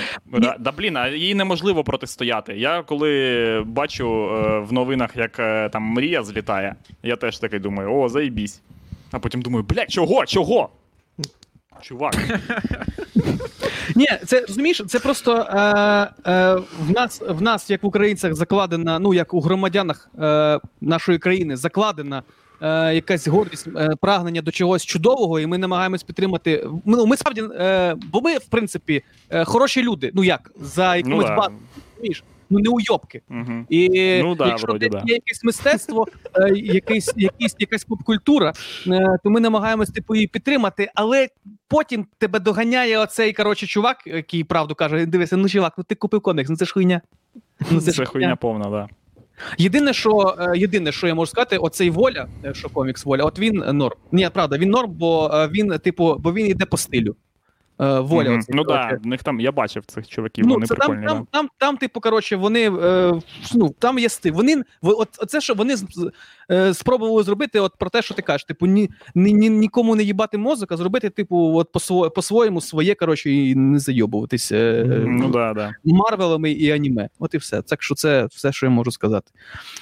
[0.59, 2.53] Да блін, а їй неможливо протистояти.
[2.57, 7.93] Я коли бачу е, в новинах, як е, там мрія злітає, я теж такий думаю,
[7.93, 8.61] о, заїбісь.
[9.11, 10.25] А потім думаю, блядь, чого?
[10.25, 10.69] Чого?
[11.81, 12.15] Чувак,
[13.95, 15.59] Ні, це розумієш, це просто е,
[16.31, 21.19] е, в нас, в нас, як в українцях, закладена, ну як у громадянах е, нашої
[21.19, 22.23] країни, закладена
[22.61, 26.67] е, якась гордість, е, прагнення до чогось чудового, і ми намагаємось підтримати.
[26.85, 30.11] Ну, ми справді, е, бо ми, в принципі, е, хороші люди.
[30.13, 31.35] Ну як, за ну якимось да.
[31.35, 31.59] базом,
[31.95, 32.23] розумієш?
[32.49, 33.21] Ну не уйобки.
[33.29, 33.65] Угу.
[33.69, 33.89] І
[34.23, 35.07] Ну да, якщо вроді десь да.
[35.07, 38.53] є якесь мистецтво, е, якийсь, якийсь, якась поп-культура,
[38.87, 41.27] е, то ми намагаємось типу її підтримати, але
[41.67, 46.21] потім тебе доганяє оцей коротше, чувак, який правду каже: дивися, ну чувак, ну ти купив
[46.21, 47.01] комікс, ну це ж хуйня.
[47.71, 48.87] Ну, Це, ж хуйня повна, да.
[49.57, 53.39] Єдине, що е, єдине, що я можу сказати, оцей воля, е, що комікс воля, от
[53.39, 53.97] він е, норм.
[54.11, 57.15] Ні, правда, він норм, бо він, типу, бо він йде по стилю.
[57.77, 58.39] Воля, mm-hmm.
[58.39, 60.87] оцей, Ну так, да, в них там я бачив цих чуваків, Ну, вони це там,
[60.87, 61.07] прикольні.
[61.07, 63.13] там, там, там, типу, коротше, вони е,
[63.55, 64.31] ну, там є стиль.
[64.31, 65.75] Вони от це, що вони
[66.53, 70.03] е, спробували зробити, от про те, що ти кажеш, типу, ні, ні, ні, нікому не
[70.03, 75.29] їбати мозок, а зробити, типу, от по по-своєму своє, коротше, і не зайобуватись е, Ну
[75.29, 75.71] да, да.
[75.83, 77.09] Марвелами і аніме.
[77.19, 77.61] От і все.
[77.61, 79.31] Так що це все, що я можу сказати.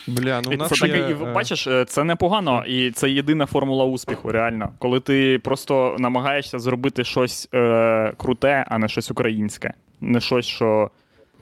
[0.08, 2.92] Бля, ну І у нас це є, таке, і, е, бачиш, е, це непогано, і
[2.92, 4.70] це єдина формула успіху, реально.
[4.80, 9.74] Коли ти просто намагаєшся зробити щось е, круте, а не щось українське.
[10.02, 10.92] Не щось, що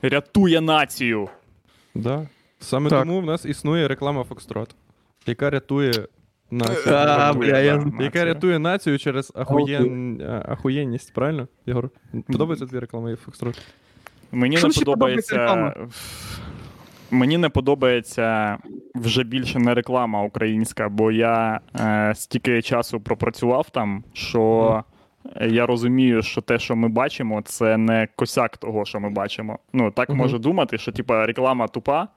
[0.02, 1.30] рятує націю.
[1.96, 2.28] Да.
[2.60, 3.00] Саме Так.
[3.00, 4.70] тому в нас існує реклама Foxtrot,
[5.30, 5.94] яка рятує
[6.52, 6.96] націю.
[6.96, 10.22] А, бля, я- Яка рятує націю через ахуєн...
[10.46, 11.48] ахуєнність, правильно?
[11.66, 11.90] Єгор?
[12.28, 13.62] Подобається тобі реклама Фокстрот?
[14.32, 15.74] Мені Що не подобається.
[17.12, 18.58] Мені не подобається
[18.96, 24.84] вже більше не реклама українська, бо я е, стільки часу пропрацював там, що
[25.42, 29.60] я розумію, що те, що ми бачимо, це не косяк того, що ми бачимо.
[29.74, 30.18] Ну, так Мгм.
[30.18, 32.08] може думати, що типа реклама тупа.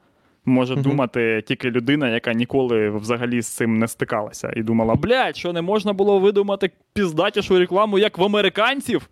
[0.45, 0.83] Може Мгм.
[0.83, 5.63] думати тільки людина, яка ніколи взагалі з цим не стикалася, і думала: блядь, що не
[5.63, 9.09] можна було видумати піздатішу рекламу, як в американців?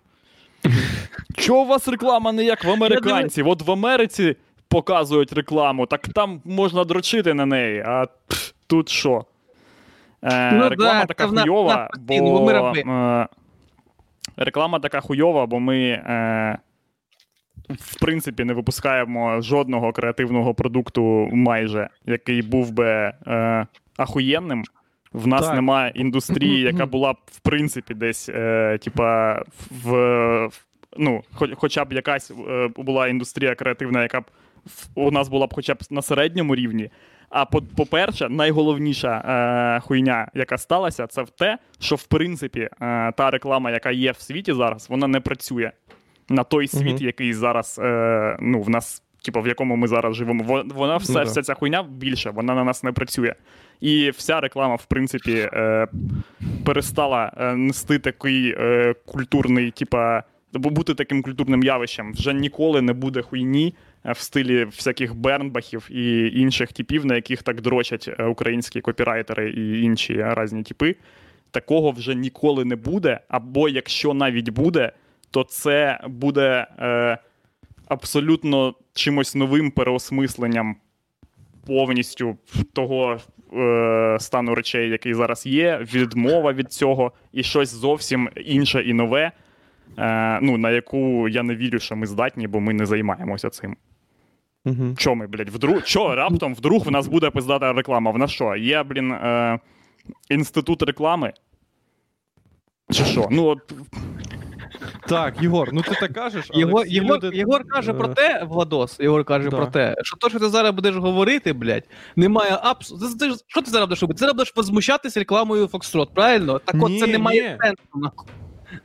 [1.37, 3.49] Чого у вас реклама не як в американців?
[3.49, 4.37] От в Америці
[4.69, 9.25] показують рекламу, так там можна дрочити на неї, а пф, тут що?
[10.23, 13.29] Е, Ну реклама да, така на- хуйова, ми бо е,
[14.37, 15.79] реклама така хуйова, бо ми.
[15.79, 16.59] Е,
[17.79, 23.67] в принципі, не випускаємо жодного креативного продукту, майже, який був би е,
[23.97, 24.65] ахуєнним.
[25.13, 25.55] В нас Так.
[25.55, 29.91] немає індустрії, яка була б в принципі десь, е, типа, в,
[30.47, 30.51] в
[30.99, 34.25] ну, хоч, хоча б якась е, була індустрія креативна, яка б
[34.65, 36.91] в- у нас була б хоча б на середньому рівні.
[37.29, 39.17] А по- по-перше, найголовніша
[39.77, 42.69] е, хуйня, яка сталася, це в те, що в принципі е,
[43.17, 45.71] та реклама, яка є в світі зараз, вона не працює
[46.31, 47.05] на той світ, Мгм.
[47.07, 50.45] який зараз е, ну, в нас, типу, в якому ми зараз живемо.
[50.45, 51.25] Во- Вона все, Ну да.
[51.25, 53.35] вся ця хуйня більше, вона на нас не працює.
[53.81, 55.87] І вся реклама, в принципі, е,
[56.65, 60.23] перестала е, нести такий е, культурний, типа,
[60.53, 62.13] бу- бути таким культурним явищем.
[62.13, 63.75] Вже ніколи не буде хуйні
[64.07, 69.51] е, в стилі всяких бернбахів і інших типів, на яких так дрочать е, українські копірайтери
[69.51, 70.97] і інші різні типи.
[71.51, 73.21] Такого вже ніколи не буде.
[73.29, 74.93] Або якщо навіть буде,
[75.31, 77.19] то це буде е,
[77.89, 80.77] абсолютно чимось новим переосмисленням
[81.67, 82.37] повністю
[82.73, 83.19] того
[83.53, 89.33] е, стану речей, який зараз є, відмова від цього, і щось зовсім інше і нове,
[89.99, 93.77] е, ну, на яку я не вірю, що ми здатні, бо ми не займаємося цим.
[94.65, 94.95] Угу.
[94.97, 98.11] Чо ми, блядь, вдруг, чо раптом вдруг в нас буде пиздата реклама?
[98.11, 98.57] В нас що?
[98.57, 99.59] Є, блін, е,
[100.29, 101.33] інститут реклами?
[102.93, 103.29] Чи що?
[103.31, 103.73] Ну, от,
[105.07, 107.37] Так, Єгор, ну ти так кажеш, але Єгор, всі Єгор, люди...
[107.37, 109.57] Єгор каже е, про те, Владос, Єгор каже Да.
[109.57, 111.85] про те, що то, що ти зараз будеш говорити, блядь,
[112.17, 112.89] немає абс...
[112.93, 114.17] Ти- ти ж- Що ти зараз будеш робити?
[114.19, 116.59] Ти зараз будеш возмущатися рекламою Фокстрот, правильно?
[116.59, 117.57] Так от Ні, це не має ні.
[117.61, 117.83] сенсу.
[117.95, 118.27] нахуй.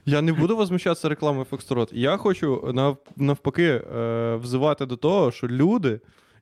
[0.06, 1.90] Я не буду возмущатися рекламою Фокстрот.
[1.94, 6.00] Я хочу нав- навпаки е, взивати до того, що люди,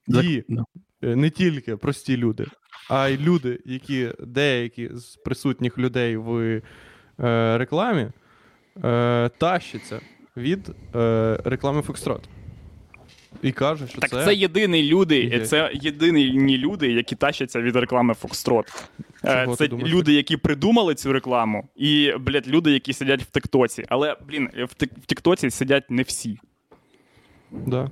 [0.08, 0.64] і Ну.
[1.04, 2.46] е, не тільки прості люди,
[2.90, 6.62] а й люди, які деякі з присутніх людей в
[7.20, 8.08] е, рекламі,
[8.84, 10.00] е, тащаться
[10.38, 12.22] від е, реклами Фокстрот.
[13.42, 14.26] І каже, що так це.
[14.26, 15.46] це, єдині люди, Ідея.
[15.46, 18.84] це єдині люди, які тащаться від реклами Фокстрот.
[19.26, 23.26] Е, Чого Це думаєш люди, які придумали цю рекламу, і, блядь, люди, які сидять в
[23.26, 23.86] Тиктоці.
[23.90, 26.40] Але, блін, в Тик- Тиктоці сидять не всі.
[27.52, 27.90] Да.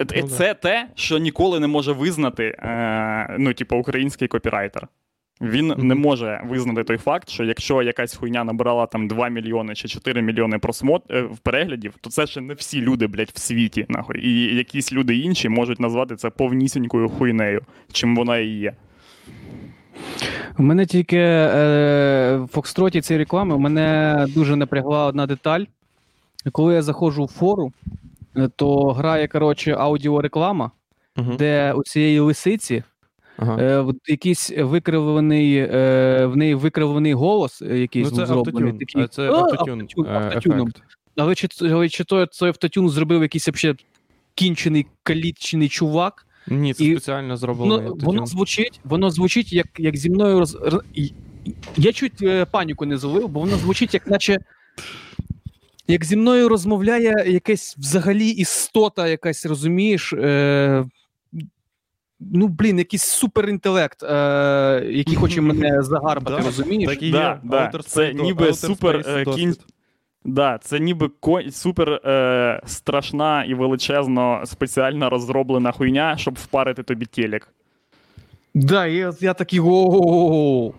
[0.00, 4.88] Е, Ну, Це те, що ніколи не може визнати, е, ну, типу, український копірайтер.
[5.40, 5.86] Він Мгм.
[5.88, 10.22] не може визнати той факт, що якщо якась хуйня набирала там 2 мільйони чи 4
[10.22, 13.86] мільйони просмот е, в переглядів, то це ще не всі люди, блядь, в світі.
[13.88, 14.20] Нахуй.
[14.26, 17.60] І якісь люди інші можуть назвати це повнісінькою хуйнею,
[17.92, 18.72] чим вона і є.
[20.58, 25.64] У мене тільки е, в Фокстроті цієї реклами мене дуже напрягла одна деталь.
[26.52, 27.72] Коли я заходжу в фору,
[28.36, 30.70] е, то грає, коротше, аудіореклама,
[31.16, 31.32] Угу.
[31.38, 32.82] де у цієї лисиці
[33.36, 33.56] Ага.
[33.62, 38.70] е, якийсь викривлений, е, в неї викривлений голос, е, якийсь Ну, це зроблений.
[38.70, 38.78] автотюн.
[38.78, 39.08] такий.
[39.08, 40.72] Це автотюн, автотюн, автотюном.
[41.16, 43.74] Але чи, але чи той, той автотюн зробив якийсь вообще
[44.34, 46.26] кінчений калічений чувак?
[46.48, 47.76] Ні, це І спеціально зроблено.
[47.76, 50.58] Воно, воно звучить, воно звучить, як, як зі мною роз...
[51.76, 54.38] Я чуть е, паніку не зловив, бо воно звучить, як наче.
[55.88, 60.12] Як зі мною розмовляє якась взагалі істота, якась, розумієш.
[60.12, 60.84] Е...
[62.32, 64.86] Ну, блін, якийсь суперінтелект, е...
[64.90, 66.90] який хоче мене загарбати, розумієш?
[66.90, 67.40] Так і є.
[67.86, 69.56] Це ніби супер, е, кінь-
[70.24, 71.42] Да, це ніби ко...
[71.50, 77.48] супер е, страшна і величезно спеціально розроблена хуйня, щоб впарити тобі телек.
[78.54, 80.72] Да, я, я такий о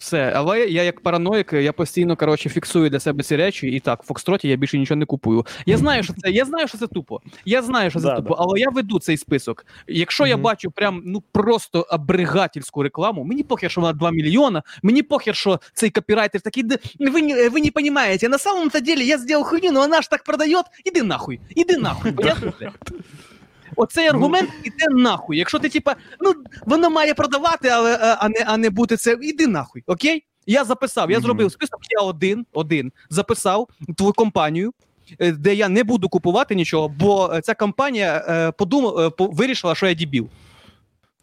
[0.00, 4.02] Все, але я як параноїк, я постійно коротше фіксую для себе ці речі, і так,
[4.02, 5.46] в Фокстроті я більше нічого не купую.
[5.66, 7.20] Я знаю, що це, я знаю, що це тупо.
[7.44, 9.66] Я знаю, що це Да, тупо, але я веду цей список.
[9.86, 15.02] Якщо я бачу прям ну просто абригательську рекламу, мені похер, що вона 2 мільйона, мені
[15.02, 19.18] похер, що цей копірайтер такий, «Да ви, не- ви не розумієте, на самом-то деле я
[19.18, 22.12] зробив хуйню, но вона ж так продає, іди нахуй, іди нахуй?
[23.76, 25.38] Оцей аргумент іде нахуй.
[25.38, 26.34] Якщо ти, типа, ну
[26.66, 29.18] воно має продавати, але е, а не, а не бути це.
[29.22, 30.24] Іди нахуй, окей?
[30.46, 34.72] Я записав, я зробив список, я один, один записав твою компанію,
[35.18, 39.74] е, де я не буду купувати нічого, бо е, ця компанія е, подумала, е, вирішила,
[39.74, 40.28] що я дібів.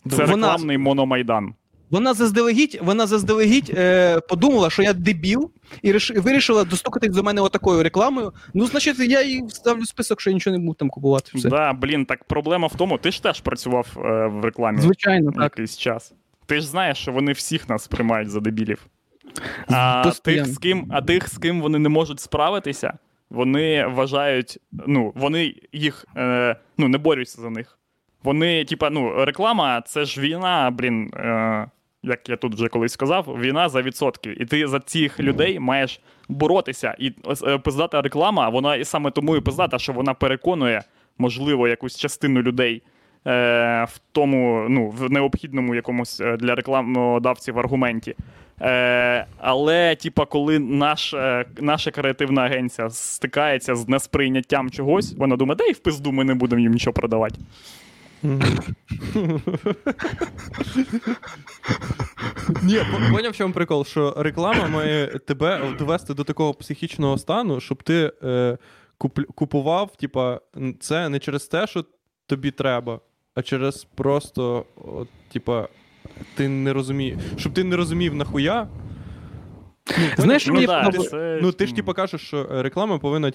[0.10, 1.54] Це Вона- рекламний мономайдан.
[1.90, 7.42] Вона заздалегідь, вона заздалегідь е, подумала, що я дебіл, і реш- вирішила достукатись до мене
[7.42, 8.34] отакою рекламою.
[8.54, 11.32] Ну, значить, я їй вставлю список, що я нічого не буду там купувати.
[11.36, 11.50] Все.
[11.50, 15.44] Да, блін, так проблема в тому, ти ж теж працював е, в рекламі Звичайно, так.
[15.44, 16.14] якийсь час.
[16.46, 18.86] Ти ж знаєш, що вони всіх нас приймають за дебілів.
[19.70, 20.44] А Постійно.
[20.44, 22.98] тих, з ким, а тих, з ким вони не можуть справитися,
[23.30, 27.78] вони вважають, ну, вони їх е, ну, не борються за них.
[28.24, 31.70] Вони, типа, ну, реклама це ж війна, блін, е,
[32.08, 34.38] як я тут вже колись сказав, війна за відсотки.
[34.40, 36.00] І ти за цих людей маєш
[36.30, 36.96] боротися.
[37.00, 40.84] І е, пиздата реклама, вона і саме тому і пиздата, що вона переконує,
[41.18, 42.82] можливо, якусь частину людей
[43.28, 48.16] е, в тому, ну, в необхідному якомусь е, для рекламодавців аргументі.
[48.62, 55.56] Е, але, типа, коли наш, е, наша креативна агенція стикається з несприйняттям чогось, вона думає,
[55.56, 57.36] дай в пизду ми не будемо їм нічого продавати.
[62.64, 62.80] Ні,
[63.12, 68.12] поняв, в чому прикол, що реклама має тебе довести до такого психічного стану, щоб ти
[68.24, 68.58] е,
[68.98, 70.40] куп, купував, типа,
[70.80, 71.86] це не через те, що
[72.26, 73.00] тобі треба,
[73.36, 75.68] а через просто, от, типа,
[76.36, 77.20] ти не розумієш.
[77.38, 78.68] Щоб ти не розумів нахуя.
[80.00, 81.18] Ну, Знаєш, Ну, мені да, подобається?
[81.18, 83.32] це, Ну, ти ж типа кажеш, що е, реклама повинна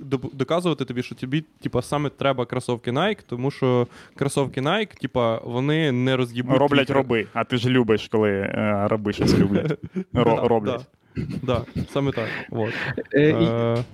[0.00, 3.86] доб- доказувати тобі, що тобі типа, саме треба кросовки Nike, тому що
[4.16, 6.56] кросовки Nike, типа, вони не роз'їбуть.
[6.58, 9.66] роблять твій- роби, а ти ж любиш, коли е, раби щось люблять.
[10.14, 10.80] Ро- Да, роблять.
[11.16, 12.28] Да, да, саме так.
[12.50, 12.72] Вот.
[13.14, 13.84] Е, Е,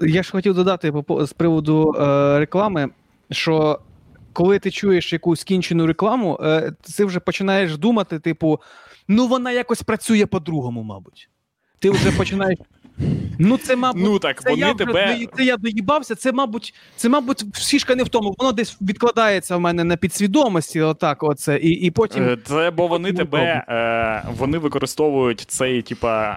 [0.00, 2.88] Я ж хотів додати з приводу е, реклами,
[3.30, 3.78] що
[4.32, 8.60] коли ти чуєш якусь кінчену рекламу, е, ти вже починаєш думати, типу,
[9.08, 11.28] ну вона якось працює по-другому, мабуть.
[11.78, 12.58] Ти вже починаєш.
[13.38, 14.92] Ну, це, мабуть, Ну так, це, вони я тебе.
[15.06, 18.34] дої- це я доїбався, це, мабуть, це, мабуть, фішка не в тому.
[18.38, 22.24] Воно десь відкладається в мене на підсвідомості, отак, оце, і, і потім.
[22.24, 26.30] Е, Це бо вони потім тебе е, вони використовують цей, типа,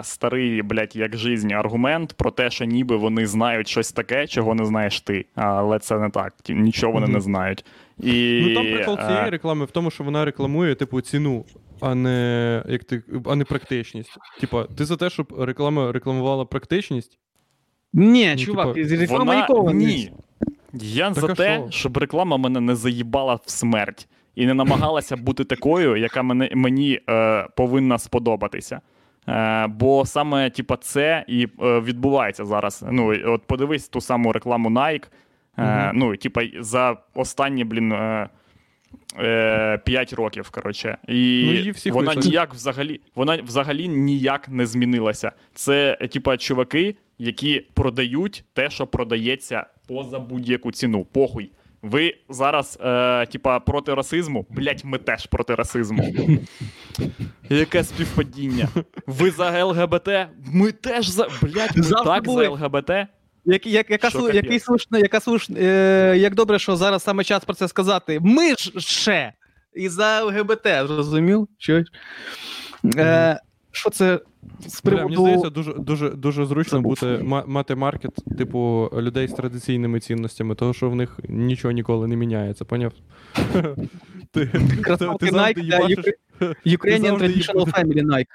[0.00, 4.54] е, старий, блядь, як жизнь, аргумент про те, що ніби вони знають щось таке, чого
[4.54, 5.26] не знаєш ти.
[5.34, 6.32] Але це не так.
[6.42, 7.14] Ті- Нічого вони Мгм.
[7.14, 7.64] не знають.
[8.02, 11.44] І, Ну там прикол е, цієї реклами в тому, що вона рекламує, типу, ціну,
[11.80, 14.18] а не як ти, а не практичність.
[14.40, 17.18] Типа, ти за те, щоб реклама рекламувала практичність?
[17.92, 19.40] Ні, ну, чувак, типа, реклама вона...
[19.40, 20.12] ніколи не Ні.
[20.72, 21.70] Я Так за те, що?
[21.70, 27.00] щоб реклама мене не заїбала в смерть і не намагалася бути такою, яка мене, мені
[27.10, 28.80] е, повинна сподобатися.
[29.28, 32.84] Е, бо саме типа, це і е, відбувається зараз.
[32.90, 35.06] Ну, от подивись ту саму рекламу Nike.
[35.58, 35.98] Е, Мгм.
[35.98, 37.92] Ну, типа, за останні, блін.
[37.92, 38.28] Е,
[39.84, 40.98] 5 років, коротше.
[41.08, 45.32] І Ну, вона хуй ніяк взагалі, вона взагалі ніяк не змінилася.
[45.54, 51.04] Це, е, типа, чуваки, які продають те, що продається поза будь-яку ціну.
[51.04, 51.50] Похуй.
[51.82, 54.46] Ви зараз, е, типа, проти расизму?
[54.50, 56.14] Блять, ми теж проти расизму.
[57.50, 58.68] Яке співпадіння?
[59.06, 60.08] Ви за ЛГБТ?
[60.52, 61.28] Ми теж за.
[61.42, 62.44] Блять, ми Завжди так були.
[62.44, 62.90] за ЛГБТ.
[63.46, 67.44] Як, як, яка, Що який слушно, яка слушно, е, як добре, що зараз саме час
[67.44, 68.20] про це сказати.
[68.22, 69.32] Ми ж ще
[69.74, 71.48] і за ЛГБТ, зрозумів?
[71.58, 71.88] Чуєш?
[72.96, 73.40] Е,
[73.72, 74.20] що це
[74.66, 77.06] з Бля, мені здається, дуже, дуже, дуже зручно бути,
[77.46, 82.64] мати маркет, типу, людей з традиційними цінностями, того, що в них нічого ніколи не міняється,
[82.64, 82.92] поняв?
[84.32, 85.98] Ти, ти, ти завжди їбашиш,
[86.40, 88.26] Ukra- Ukrainian Traditional Family Nike.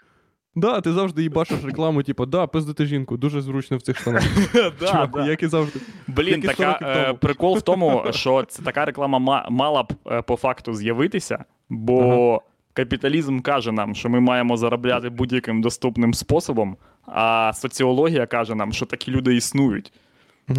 [0.55, 4.23] Да, ти завжди їбашиш рекламу, типу, да, пиздити жінку, дуже зручно в цих штанах.
[4.79, 5.79] Чувак, як і завжди.
[6.07, 10.21] Блін, Як і 40 така, е, прикол в тому, що така реклама мала б е,
[10.21, 12.41] по факту з'явитися, бо
[12.73, 18.85] капіталізм каже нам, що ми маємо заробляти будь-яким доступним способом, а соціологія каже нам, що
[18.85, 19.93] такі люди існують.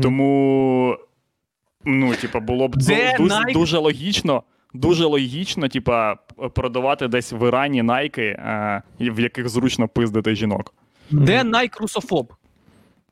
[0.03, 0.97] Тому,
[1.84, 2.76] ну, типа, було б
[3.55, 4.43] дуже, логічно.
[4.74, 6.16] Дуже логічно, типа,
[6.49, 10.74] продавати десь в Ірані найки, е, в яких зручно пиздити жінок.
[11.11, 12.32] Де найкрусофоб?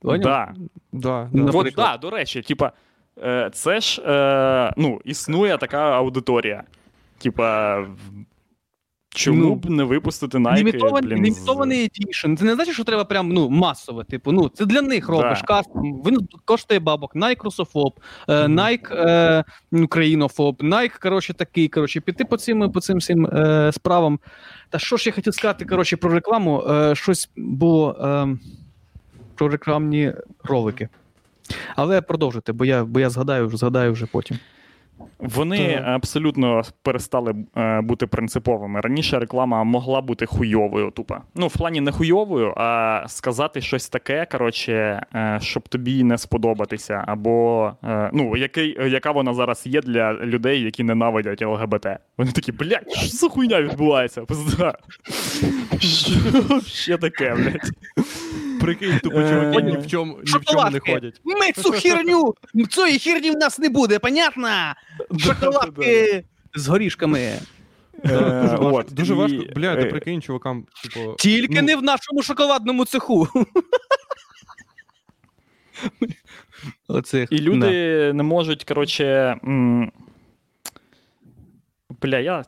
[0.02, 0.22] русофоб?
[0.22, 0.54] Да.
[0.92, 1.58] Да, Ну, да.
[1.58, 2.72] От, да, до речі, типа,
[3.24, 6.62] е, це ж е, ну, існує така аудиторія.
[7.18, 7.78] Типа,
[9.11, 12.34] чому Ну, б не випустити Nike, Лімітований, блін, лімітований едішн.
[12.34, 14.04] Це не значить, що треба прям ну, масово.
[14.04, 15.46] Типу, ну, це для них робиш Да.
[15.46, 16.02] кастом.
[16.06, 17.16] Він коштує бабок.
[17.16, 21.68] Nike русофоб, е, Nike е, українофоб, Nike, коротше, такий.
[21.68, 24.18] Коротше, піти по цим, по цим всім е, справам.
[24.70, 26.62] Та що ж я хотів сказати, коротше, про рекламу?
[26.70, 28.36] Е, щось було е,
[29.34, 30.12] про рекламні
[30.44, 30.88] ролики.
[31.76, 34.38] Але продовжуйте, бо я, бо я згадаю, згадаю вже потім.
[35.18, 35.82] Вони Так.
[35.86, 38.80] абсолютно перестали е, бути принциповими.
[38.80, 41.16] Раніше реклама могла бути хуйовою, тупо.
[41.34, 47.05] Ну, в плані не хуйовою, а сказати щось таке, коротше, е, щоб тобі не сподобатися,
[47.07, 51.86] або е, ну, який, яка вона зараз є для людей, які ненавидять ЛГБТ.
[52.18, 54.20] Вони такі, блядь, що за хуйня відбувається?
[54.24, 54.74] Пизда.
[56.66, 57.70] Що таке, блядь?
[58.61, 61.20] Прикинь, тупо Е, чуваки ні в чому ні в чому не ходять.
[61.24, 62.34] Ми цю херню,
[62.70, 64.48] цієї херні в нас не буде, понятно?
[65.18, 67.20] Шоколадки з горішками.
[67.20, 69.44] Е, Дуже важко, дуже важко.
[69.56, 71.14] Бля, ти е, прикинь, чувакам, типу.
[71.18, 73.28] Тільки ну, не в нашому шоколадному цеху.
[76.88, 77.32] Оцих.
[77.32, 79.36] І люди не можуть, коротше.
[82.00, 82.44] Бля, я.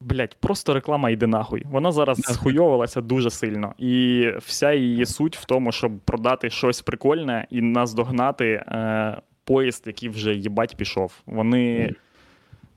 [0.00, 1.62] Блять, просто реклама йде нахуй.
[1.64, 3.74] Вона зараз схуйовувалася дуже сильно.
[3.78, 10.08] І вся її суть в тому, щоб продати щось прикольне і наздогнати е, поїзд, який
[10.08, 11.12] вже їбать пішов.
[11.26, 11.94] Вони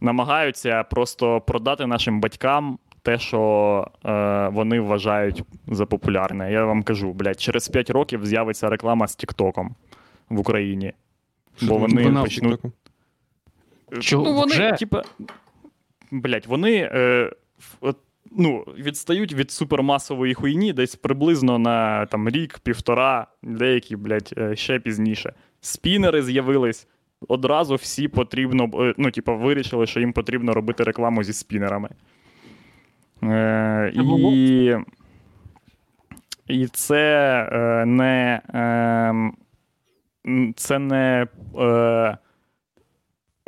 [0.02, 6.52] намагаються просто продати нашим батькам те, що е, вони вважають за популярне.
[6.52, 9.76] Я вам кажу, блядь, через 5 років з'явиться реклама з Тіктоком
[10.30, 10.94] в Україні.
[11.58, 12.62] що Бо вони почнуть?
[14.00, 14.24] Чого?
[14.24, 15.04] Ну, вони, типа,
[16.12, 17.32] блять, вони е,
[17.82, 17.98] от,
[18.32, 24.80] ну, відстають від супермасової хуйні десь приблизно на там, рік, півтора, деякі, блять, е, ще
[24.80, 25.34] пізніше.
[25.62, 26.88] Спінери з'явились.
[27.28, 31.90] Одразу всі потрібно, е, ну, типа, вирішили, що їм потрібно робити рекламу зі спінерами.
[33.24, 34.76] Е, і,
[36.48, 38.42] і це е, не.
[38.54, 39.32] Е,
[40.56, 41.28] це не.
[41.60, 42.18] Е,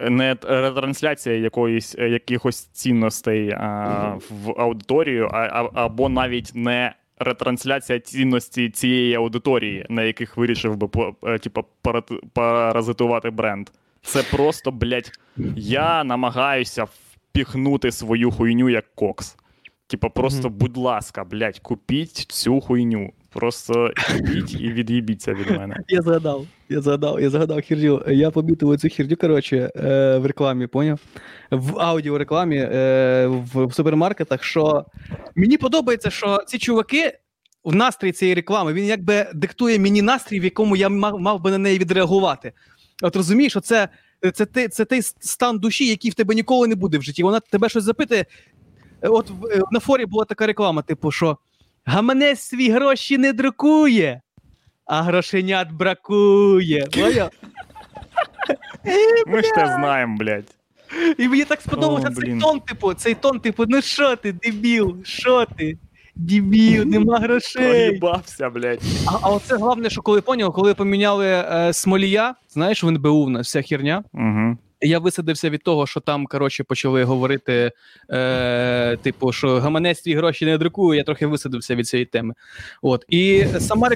[0.09, 7.99] не ретрансляція якоїсь, е, якихось цінностей а, в аудиторію, а, а, або навіть не ретрансляція
[7.99, 10.89] цінності цієї аудиторії, на яких вирішив би
[11.39, 11.65] типу,
[12.33, 13.69] паразитувати бренд.
[14.01, 15.11] Це просто, блядь,
[15.55, 19.37] я намагаюся впіхнути свою хуйню як кокс.
[19.87, 23.13] Типа, просто, будь ласка, блядь, купіть цю хуйню.
[23.33, 25.75] Просто купіть і від'їбіться від мене.
[25.87, 28.03] Я згадав, я згадав, я згадав херню.
[28.07, 30.99] Я помітив оцю херню, коротше, е, в рекламі, поняв?
[31.51, 34.85] В аудіорекламі е, в, супермаркетах, що
[35.35, 37.17] мені подобається, що ці чуваки.
[37.63, 41.51] В настрій цієї реклами він якби диктує мені настрій, в якому я мав, мав би
[41.51, 42.53] на неї відреагувати.
[43.01, 43.89] От розумієш, це,
[44.33, 47.23] це, ти, це той стан душі, який в тебе ніколи не буде в житті.
[47.23, 48.25] Вона тебе щось запитує.
[49.01, 49.31] От
[49.71, 51.37] на форі була така реклама, типу, що
[51.85, 54.21] гаманець свій гроші не друкує,
[54.85, 56.87] а грошенят бракує.
[59.27, 60.55] Ми ж те знаємо, блядь.
[61.17, 62.39] І мені так сподобався О, цей блін.
[62.39, 65.77] тон, типу, цей тон, типу, ну що ти, дебіл, що ти?
[66.15, 67.61] Дебіл, нема грошей.
[67.69, 68.81] Проїбався, блядь.
[69.07, 73.29] А, а оце головне, що коли поняв, коли поміняли е, Смолія, знаєш, в НБУ в
[73.29, 74.03] нас вся херня.
[74.13, 74.57] Угу.
[74.81, 77.71] Я висадився від того, що там, коротше, почали говорити,
[78.09, 82.33] е, типу, що гаманець твій гроші не друкує, я трохи висадився від цієї теми.
[82.81, 83.05] От.
[83.09, 83.89] І сама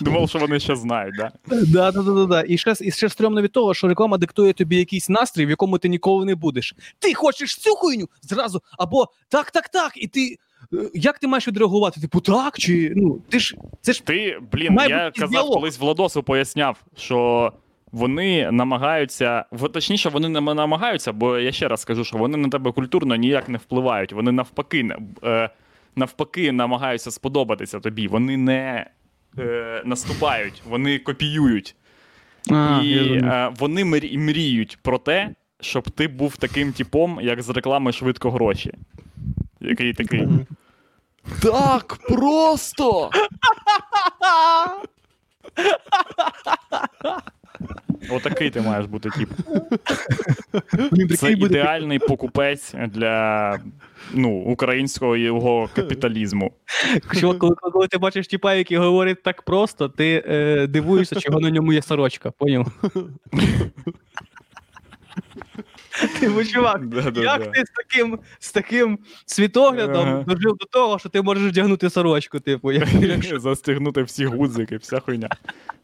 [0.00, 1.30] Думав, що вони ще знають, да?
[1.48, 2.44] Да, да, да, да, да.
[2.48, 5.78] І ще, і ще стрьомно від того, що реклама диктує тобі якийсь настрій, в якому
[5.78, 6.74] ти ніколи не будеш.
[6.98, 10.36] Ти хочеш цю хуйню зразу, або так, так, так, і ти.
[10.74, 12.00] е, Як ти маєш відреагувати?
[12.00, 15.54] Типу, так чи ну ти ж це ж Ти, блін, я казав, діалог.
[15.54, 17.52] колись Владосу поясняв, що
[17.92, 22.72] вони намагаються, точніше, вони не намагаються, бо я ще раз скажу, що вони на тебе
[22.72, 24.12] культурно ніяк не впливають.
[24.12, 25.50] Вони навпаки, не- е,
[25.96, 28.08] навпаки, намагаються сподобатися тобі.
[28.08, 28.86] Вони не
[29.38, 31.76] е, наступають, вони копіюють.
[32.50, 37.48] а, і е, вони мрі- мріють про те, щоб ти був таким типом, як з
[37.50, 38.72] реклами швидко гроші.
[39.60, 40.28] Який такий.
[41.42, 43.10] Так просто!
[48.10, 49.30] Отакий ти маєш бути тип.
[51.18, 53.58] Це ідеальний покупець для
[54.14, 56.52] ну, українського його капіталізму.
[57.20, 61.50] Чувак, коли, коли ти бачиш тіпа, який говорить так просто, ти е, дивуєшся, чого на
[61.50, 62.72] ньому є сорочка, поняв?
[66.20, 66.80] Типу, чувак,
[67.16, 72.40] як ти з таким, з таким світоглядом дожив до того, що ти можеш вдягнути сорочку,
[72.40, 72.72] типу,
[73.38, 75.28] Застигнути всі гудзики, вся хуйня.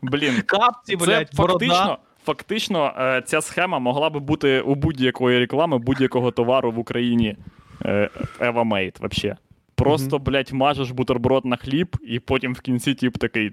[0.02, 6.30] Блін, капці, блядь, фактично, фактично е, ця схема могла би бути у будь-якої реклами, будь-якого
[6.30, 7.36] товару в Україні.
[7.84, 9.36] е, Eva Made, вообще.
[9.74, 13.52] Просто, блядь, мажеш бутерброд на хліб, і потім в кінці тип такий.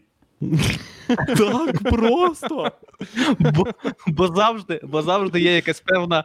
[1.37, 2.71] Так просто.
[3.39, 3.65] Бо,
[4.07, 6.23] бо, завжди, бо завжди є якась певна,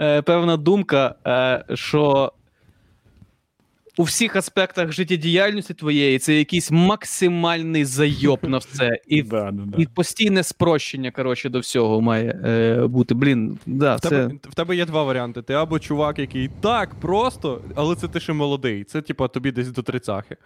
[0.00, 2.32] е, певна думка, е, що
[4.00, 9.00] у всіх аспектах життєдіяльності твоєї це якийсь максимальний зайоб на все.
[9.06, 9.82] І, Да, да, да.
[9.82, 13.14] і постійне спрощення, коротше, до всього має е, бути.
[13.14, 14.08] Блін, да, В це...
[14.08, 15.42] тебе, в тебе є два варіанти.
[15.42, 18.84] Ти або чувак, який так просто, але це ти ще молодий.
[18.84, 20.36] Це, типа, тобі десь до трицахи.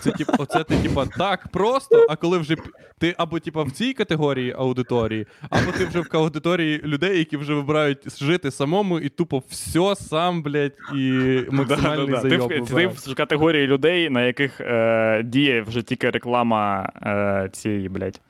[0.00, 2.56] Це, типа, оце ти, типа, так просто, а коли вже
[3.00, 7.54] ти або типа в цій категорії аудиторії, або ти вже в аудиторії людей, які вже
[7.54, 11.10] вибирають жити самому і тупо все сам, блядь, і
[11.50, 12.28] максимальний Да, да, да.
[12.28, 12.48] Зайоб.
[12.48, 13.08] ти вибирають.
[13.08, 18.20] в категорії людей, на яких е, діє вже тільки реклама е, цієї, блядь,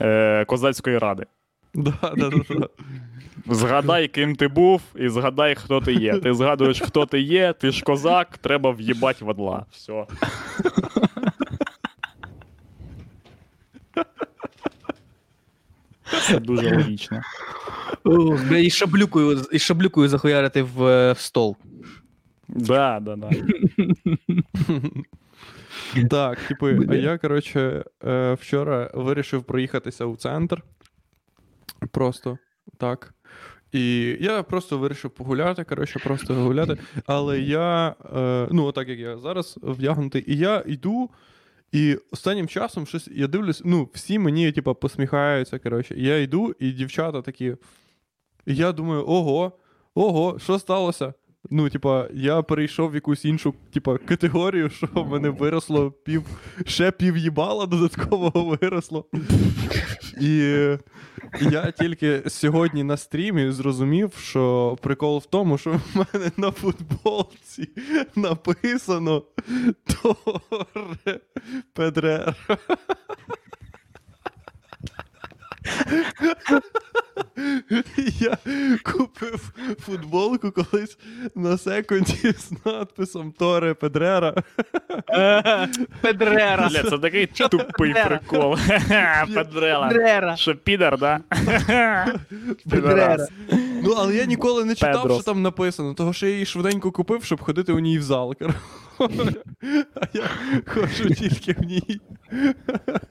[0.00, 1.26] е, козацької ради.
[1.74, 2.68] Да, да, да, да.
[3.48, 6.20] Згадай, ким ти був, і згадай, хто ти є.
[6.20, 9.64] Ти згадуєш, хто ти є, ти ж козак, треба в'їбать водла.
[9.70, 10.04] Все.
[16.26, 17.20] Це дуже логічно.
[18.04, 21.56] О, бля, і шаблюкою, і шаблюкою захуярити в, е, в стол.
[22.56, 23.30] Да, да, да.
[26.10, 30.62] Так, типу, а я, коротше, е, вчора вирішив проїхатися у центр.
[31.92, 32.38] Просто
[32.78, 33.14] так.
[33.72, 36.78] І я просто вирішив погуляти, коротше, просто гуляти.
[37.06, 41.10] Але я, е, ну, отак як я зараз вдягнутий, і я йду,
[41.72, 45.58] і останнім часом щось я дивлюсь, ну, всі мені, типу, посміхаються.
[45.58, 45.94] Коротше.
[45.98, 47.56] Я йду, і дівчата такі.
[48.46, 49.52] І я думаю, ого,
[49.94, 51.14] ого, що сталося?
[51.50, 56.24] Ну, типа, я перейшов в якусь іншу, типа, категорію, що в мене виросло пів,
[56.66, 59.06] ще пів їбала додаткового виросло.
[60.20, 60.36] І
[61.40, 67.68] я тільки сьогодні на стрімі зрозумів, що прикол в тому, що в мене на футболці
[68.16, 69.22] написано
[69.86, 71.20] Торе
[71.72, 72.34] Педрера.
[78.20, 78.38] Я
[78.84, 80.98] купив футболку колись
[81.34, 84.34] на секунді з надписом Торе Педрера.
[86.00, 86.68] Педрера.
[86.68, 88.56] Бля, це такий тупий прикол.
[89.34, 90.36] Педрера.
[90.36, 91.20] Що підар, да?
[92.70, 93.26] Педрера.
[93.82, 97.24] Ну, але я ніколи не читав, що там написано, того що я її швиденько купив,
[97.24, 98.34] щоб ходити у ній в зал.
[99.94, 100.22] А я
[100.66, 102.00] ходжу тільки в ній.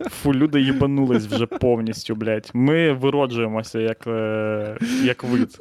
[0.10, 2.52] Фу, люди їбанулись вже повністю, блядь.
[2.54, 5.58] Ми вироджуємося як, е, як вид.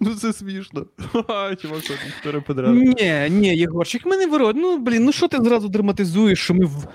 [0.00, 0.86] Ну це смішно.
[1.12, 1.82] Ха, Чувак,
[2.22, 2.72] що Педрера.
[2.72, 4.56] Ні, ні, Єгорчик, ми не вирод.
[4.56, 6.86] Ну, блін, ну що ти зразу драматизуєш, що ми в.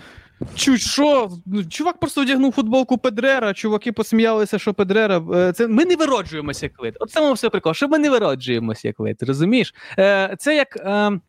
[0.55, 1.29] Чуть що?
[1.45, 5.21] Ну, Чувак просто одягнув футболку Педрера, чуваки посміялися, що Педрера.
[5.33, 6.97] е, Це ми не вироджуємося як вид.
[6.99, 9.73] От саме все прикол, що ми не вироджуємося як вид, розумієш?
[9.99, 10.75] Е, Це як.
[10.77, 11.19] е,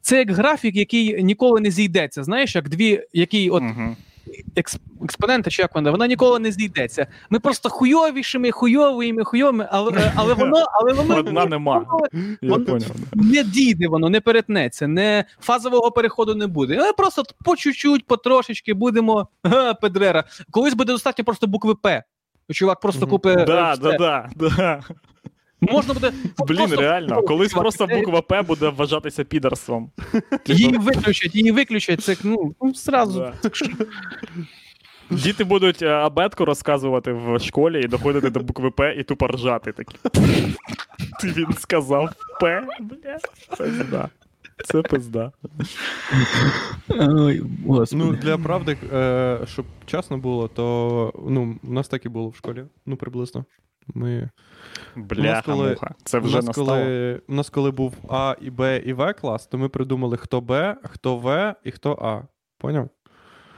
[0.00, 2.24] Це як графік, який ніколи не зійдеться.
[2.24, 3.96] Знаєш, як дві, який от Мгм.
[4.56, 7.06] екс, експонента, чи як вона, вона ніколи не зійдеться.
[7.30, 11.78] Ми просто хуйовішими, хуйовими, хуйовими, але, е, але воно, але воно Одна нема.
[11.78, 12.00] воно
[12.42, 12.78] Воно-
[13.14, 16.76] не дійде воно, не перетнеться, не фазового переходу не буде.
[16.76, 20.24] Ми просто по чуть-чуть, потрошечки будемо га, Педрера.
[20.50, 22.02] Колись буде достатньо просто букви П.
[22.52, 23.38] Чувак просто купить.
[23.38, 24.80] е, Да, да, да, да.
[25.72, 26.12] Можна буде.
[26.38, 29.90] Блін, просто- реально, колись просто буква П буде вважатися підарством.
[30.46, 32.00] Її виключать, її виключать.
[32.00, 32.72] Це ну, ну.
[32.86, 33.32] Да.
[35.10, 39.72] Діти будуть е, абетку розказувати в школі і доходити до букви П і тупо ржати
[39.72, 39.96] такі.
[41.20, 42.10] Ти він сказав
[42.40, 43.18] П, бля.
[43.56, 44.08] Це пизда.
[44.66, 45.32] Це пизда.
[46.88, 47.42] Ой.
[47.92, 52.36] Ну, для правди, е, щоб чесно було, то ну, у нас так і було в
[52.36, 52.64] школі.
[52.86, 53.44] Ну, приблизно.
[53.94, 54.30] Ми...
[54.96, 55.94] Бляха коли- муха.
[56.04, 56.68] Це У вже нас, настало.
[56.68, 60.40] коли, у нас коли був А і Б і В клас, то ми придумали, хто
[60.40, 62.22] Б, хто В і хто А.
[62.58, 62.88] Поняв?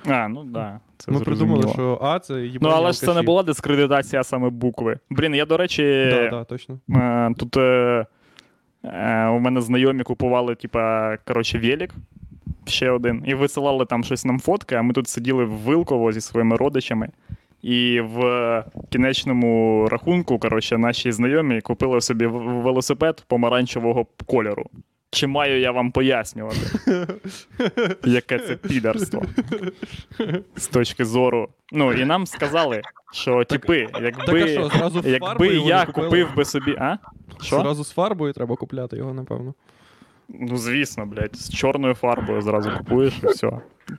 [0.07, 0.81] А, ну да.
[0.99, 4.51] Це ми придумали, що А це Ну, їбані але ж це не була дискредитація саме
[4.51, 4.99] букви.
[5.11, 6.79] Блін, я, до речі, Да, да, точно.
[6.91, 8.07] Е, Тут е,
[8.85, 11.95] е, у мене знайомі купували, типа, коротше, велик.
[12.66, 13.22] Ще один.
[13.27, 17.09] І висилали там щось нам фотки, а ми тут сиділи в Вилково зі своїми родичами.
[17.66, 24.66] І в кінечному рахунку, коротше, наші знайомі купили собі велосипед помаранчевого кольору.
[25.10, 26.58] Чи маю я вам пояснювати,
[28.04, 29.22] яке це підарство?
[30.56, 31.48] З точки зору.
[31.72, 36.44] Ну, і нам сказали, що типи, Так а якби, що, з якби я купив би
[36.44, 36.76] собі.
[36.78, 36.96] А?
[37.42, 37.60] Що?
[37.60, 39.54] Зразу з фарбою треба купляти його, напевно.
[40.28, 43.50] Ну, звісно, блядь, з чорною фарбою зразу купуєш і все.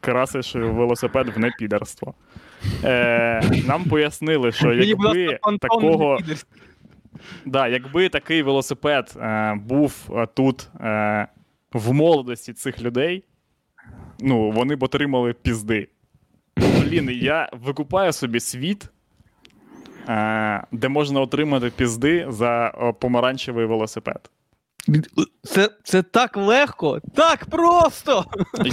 [0.02, 2.14] Красиш велосипед в непідерство.
[2.84, 6.18] Е, нам пояснили, що якби такого,
[7.46, 11.28] да, якби такий велосипед е, був е, тут е,
[11.74, 13.24] в молодості цих людей,
[14.20, 15.88] ну, вони б отримали пізди.
[16.58, 18.90] Блін, я викупаю собі світ,
[20.10, 24.30] е, де можна отримати пізди за е, помаранчевий велосипед.
[25.44, 28.26] Це, це так легко, так просто.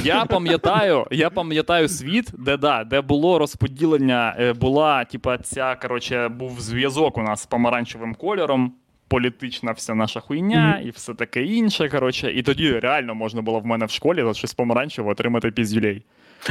[0.05, 6.29] Я пам'ятаю, я пам'ятаю світ, де да, де було розподілення, е, була, типа, ця, коротше,
[6.29, 8.73] був зв'язок у нас з помаранчевим кольором.
[9.09, 11.89] Політична вся наша хуйня і все таке інше.
[11.89, 16.03] Коротше, і тоді реально можна було в мене в школі за щось помаранчеве отримати піздюлей.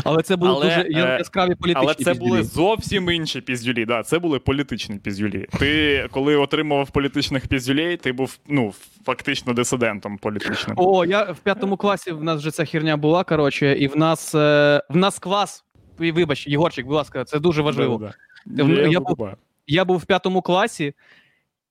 [0.03, 2.29] Але це були Але, дуже е, яскраві політичні Але це піздюлі.
[2.29, 3.85] були зовсім інші піздюлі.
[3.85, 5.45] Да, це були політичні піздюлі.
[5.59, 8.73] Ти, коли отримував політичних піздюлей, ти був ну,
[9.05, 10.75] фактично дисидентом політичним.
[10.79, 14.35] О, я в п'ятому класі в нас вже ця херня була, коротше, і в нас
[14.35, 15.63] е, в нас клас.
[15.97, 17.97] Вибач, Єгорчик, будь ласка, це дуже важливо.
[17.97, 18.73] Да-да-да.
[18.73, 19.35] Я- Я я забуваю.
[19.67, 20.93] Я був в п'ятому класі,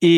[0.00, 0.10] і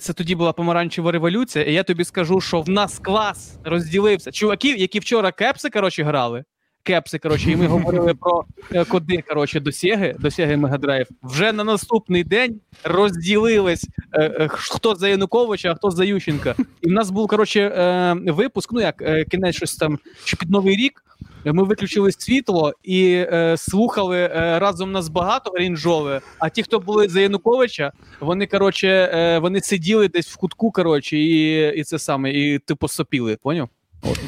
[0.00, 1.64] це тоді була помаранчева революція.
[1.64, 4.32] І я тобі скажу, що в нас клас розділився.
[4.32, 6.44] Чуваків, які вчора кепси, коротше, грали.
[6.88, 11.06] Кепси, коротше, і ми говорили про е, коди, коротше, до Сєги, до Сєги Мегадрайв.
[11.22, 16.54] Вже на наступний день розділились е, е, хто за Януковича, а хто за Ющенка.
[16.80, 21.02] І в нас був, коротше, випуск, ну як кінець щось там, чи під Новий рік.
[21.44, 26.20] Ми виключили світло і е, слухали е, разом нас багато рінжове.
[26.38, 31.16] А ті, хто були за Януковича, вони коротше, е, вони сиділи десь в кутку, коротше,
[31.16, 33.68] і, і це саме, і типу сопіли, поняв?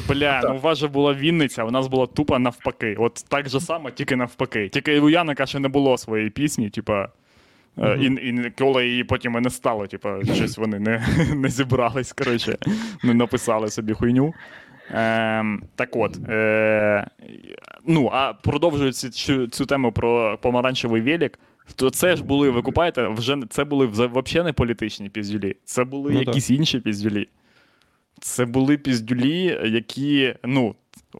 [0.07, 2.95] Бля, ну у вас же була Вінниця, у нас була тупо навпаки.
[2.99, 4.69] От так же само, тільки навпаки.
[4.69, 7.09] Тільки у Яника ще не було своєї пісні, типа.
[7.77, 12.13] е, І, і ніколи її потім і не стало, типа, щось вони не, не зібрались,
[12.13, 12.57] коротше,
[13.03, 14.33] не написали собі хуйню.
[14.93, 17.07] Ем, так от, е,
[17.87, 21.39] ну, а продовжуючи цю, цю тему про помаранчевий велик,
[21.75, 26.11] то це ж були, ви купаєте, вже це були взагалі не політичні піздюлі, це були
[26.13, 27.27] Ну, якісь інші піздюлі.
[28.21, 30.75] Це були піздюлі, які, ну,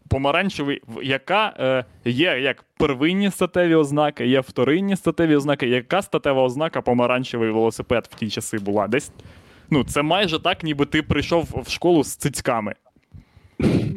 [0.08, 5.68] помаранчевий, яка е, є як первинні статеві ознаки, є вторинні статеві ознаки.
[5.68, 8.88] Яка статева ознака помаранчевий велосипед в ті часи була?
[8.88, 9.12] Десь.
[9.70, 12.76] Ну, це майже так, ніби ти прийшов в школу з цицьками.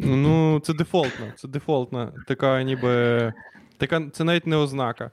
[0.04, 1.26] Ну, це дефолтно.
[1.36, 2.12] Це дефолтна.
[2.28, 3.32] Така ніби.
[3.76, 5.10] Така, це навіть не ознака.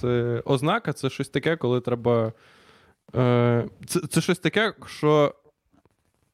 [0.00, 2.32] Це ознака це щось таке, коли треба.
[3.16, 5.34] Е, це, це щось таке, що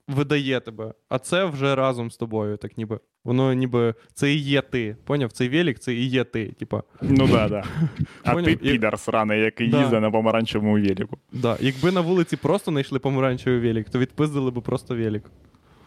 [0.09, 0.95] видає тебе.
[1.09, 3.01] А це вже разом з тобою, так ніби.
[3.25, 3.95] Воно ніби.
[4.15, 4.97] Це і є ти.
[5.05, 5.33] Поняв?
[5.33, 6.47] Цей велик, це і є ти.
[6.59, 6.83] Типа.
[7.03, 7.65] Ну да, да.
[8.25, 9.81] А ти підар сраний, який Да.
[9.81, 11.19] їздить на помаранчевому велику.
[11.33, 11.57] Да.
[11.61, 15.23] Якби на вулиці просто знайшли помаранчевий велик, то відпиздили би просто велик.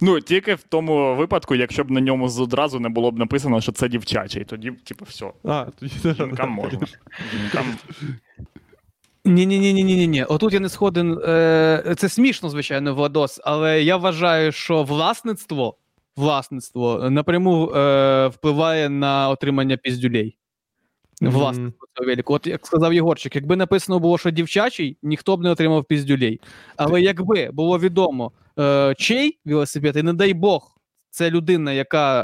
[0.00, 3.72] Ну, тільки в тому випадку, якщо б на ньому одразу не було б написано, що
[3.72, 5.32] це дівчачий, тоді, типу, все.
[5.44, 6.86] А, тоді Жінкам можна.
[7.32, 7.64] Жінкам
[9.24, 10.24] Ні, ні, ні, ні, ні, ні.
[10.24, 11.18] Отут я не сходен.
[11.24, 15.76] Е, це смішно, звичайно, Владос, але я вважаю, що власництво,
[16.16, 20.36] власництво напряму е, впливає на отримання піздюлей.
[21.20, 22.34] Власництво цього велику.
[22.34, 26.40] От як сказав Єгорчик, якби написано було, що дівчачий, ніхто б не отримав піздюлей.
[26.76, 30.76] Але якби було відомо, е, чий велосипед, і не дай Бог,
[31.10, 32.22] це людина, яка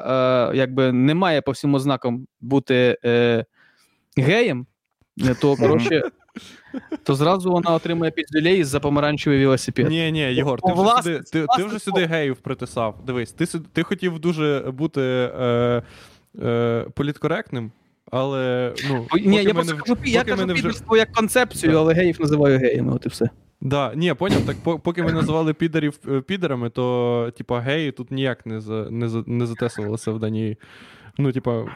[0.52, 3.44] е, якби не має по всім ознакам бути е,
[4.16, 4.66] геєм,
[5.24, 6.02] е, то коротше.
[7.04, 9.88] То зразу вона отримує піздюлей за помаранчевий велосипед.
[9.88, 13.04] Ні, ні, Єгор, ти вже, Власне, сюди, ти, ти вже сюди геїв притисав.
[13.06, 15.82] Дивись, ти, ти хотів дуже бути е,
[16.42, 17.72] е, політкоректним,
[18.10, 22.92] але ну, Ні, я просто кажу, я кажу вже- як концепцію, але геїв називаю геями,
[22.92, 23.30] от і все.
[23.60, 28.10] Да, ні, поняв, так по- поки ми називали підерів е, підерами, то типа геї тут
[28.10, 30.56] ніяк не за, не, за, не затесувалися в даній.
[31.18, 31.70] Ну, типа, образ,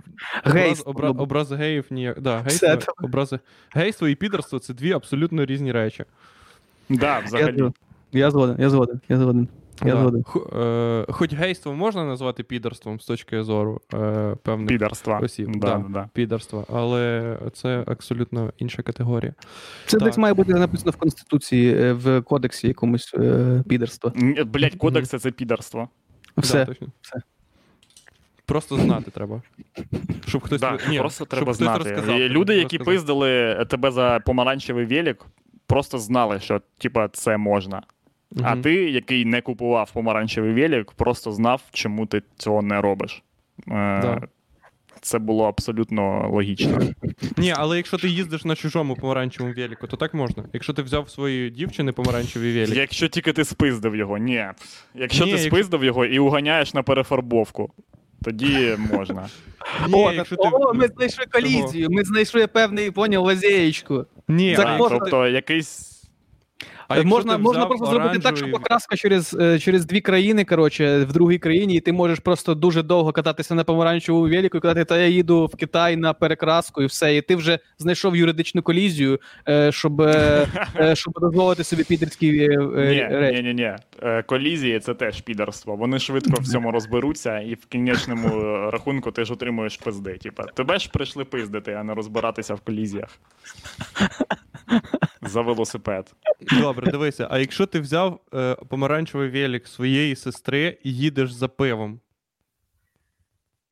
[0.44, 1.22] Гейство, обра, ну.
[1.22, 2.20] образи геїв ніяк.
[2.20, 3.38] Да, гейство, образи,
[3.70, 6.04] гейство і підерство це дві абсолютно різні речі.
[6.88, 7.70] Да, Я, взагалі.
[8.12, 9.48] я згоден, я згоден, я згоден.
[9.84, 10.22] Я Да.
[10.24, 10.50] Хо-
[11.08, 15.18] е, хоч гейство можна назвати підерством з точки зору е, певних Підарства.
[15.18, 15.50] осіб.
[15.56, 19.34] Да, да, да, підерства, але це абсолютно інша категорія.
[19.86, 20.08] Це Так.
[20.08, 24.12] десь має бути написано в Конституції, е, в кодексі якомусь е, підерства.
[24.46, 25.88] Блять, кодекс це підарство.
[26.36, 26.54] Все.
[26.58, 26.86] Да, точно.
[27.00, 27.22] все.
[28.46, 29.42] Просто знати треба.
[30.26, 31.78] Щоб хтось Да, ні, просто щоб треба хтось знати.
[31.90, 32.94] розказав, Люди, які розказав.
[32.94, 35.26] пиздили тебе за помаранчевий велик,
[35.66, 37.82] просто знали, що типа це можна.
[38.42, 43.22] А ти, який не купував помаранчевий велик, просто знав, чому ти цього не робиш.
[43.68, 44.20] Е, Да.
[45.02, 46.78] Це було абсолютно логічно.
[47.36, 50.44] Ні, але якщо ти їздиш на чужому помаранчевому велику, то так можна.
[50.52, 52.76] Якщо ти взяв своєї дівчини помаранчевий велик.
[52.76, 54.44] Якщо тільки ти спиздив його, ні.
[54.94, 57.72] Якщо Ні, ти якщо- спиздив його і уганяєш на перефарбовку,
[58.24, 59.28] тоді можна.
[59.88, 60.42] Ні, О, якщо ти...
[60.52, 64.04] о, ми знайшли колізію, ми знайшли певний, поняв, лазєєчку.
[64.28, 65.89] Ні, Так а можна- тобто якийсь.
[66.90, 71.12] А можна можна просто зробити так, що покраска через, е, через дві країни, коротше, в
[71.12, 74.98] другій країні, і ти можеш просто дуже довго кататися на помаранчевому велику і казати, та
[74.98, 77.16] я їду в Китай на перекраску і все.
[77.16, 80.46] І ти вже знайшов юридичну колізію, е, щоб, е,
[80.94, 83.42] щоб дозволити собі підерські речі.
[83.42, 83.72] ні, ні, ні.
[84.26, 85.76] Колізії це теж підарство.
[85.76, 88.28] Вони швидко в цьому розберуться, і в кінечному
[88.70, 90.12] рахунку ти ж отримуєш пизди.
[90.12, 93.18] Типа, тебе ж прийшли пиздити, а не розбиратися в колізіях.
[95.30, 96.14] За велосипед.
[96.60, 97.28] Добре, дивися.
[97.30, 102.00] А якщо ти взяв е, помаранчевий велик своєї сестри і їдеш за пивом,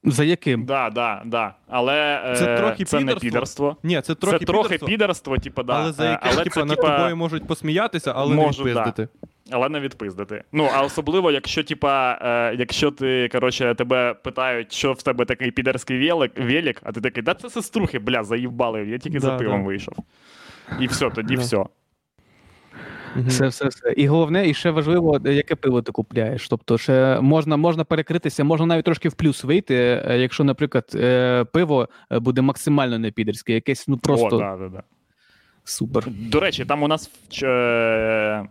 [0.05, 0.65] За яким?
[0.65, 1.55] Да, да, да.
[1.69, 3.77] Але е, Це трохи це не підарство.
[3.83, 5.73] ні, це трохи це трохи підерство, типа, да.
[5.73, 9.09] але за Е, яке це, над типа, тобою можуть посміятися, але Можуть, не відпиздити.
[9.51, 10.45] але не відпиздити.
[10.53, 15.51] Ну, а особливо, якщо, типа, е, якщо ти, коротше, тебе питають, що в тебе такий
[15.51, 19.61] підерський велик, велик, а ти такий, да це сеструхи, бля, заїбали, я тільки за пивом
[19.61, 19.67] да.
[19.67, 19.95] вийшов.
[20.80, 21.42] І все, тоді Да.
[21.42, 21.64] все.
[23.16, 23.26] Мгм.
[23.28, 23.92] Все, все, все.
[23.96, 26.49] І головне, і ще важливо, яке пиво ти купляєш.
[26.49, 29.74] Тобто, ще можна, можна перекритися, можна навіть трошки в плюс вийти,
[30.07, 34.57] е, якщо, наприклад, е, пиво е, буде максимально не підерське, якесь ну просто О, да,
[34.57, 34.82] да, да.
[35.64, 36.05] супер.
[36.07, 37.11] До речі, там у нас
[37.42, 38.44] е,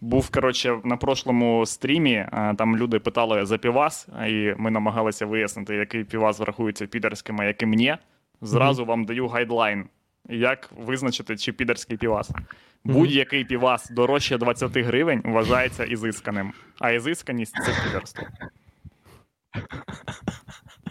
[0.00, 2.12] був коротше на прошлому стрімі.
[2.12, 7.44] е, Там люди питали за півас, і ми намагалися вияснити, який півас врахується підерським, а
[7.44, 7.96] яким ні.
[8.42, 9.84] Зразу вам даю гайдлайн,
[10.28, 12.30] як визначити, чи підерський півас.
[12.84, 18.26] Будь-який півас дорожче 20 гривень вважається ізисканим, а ізисканість це підерство.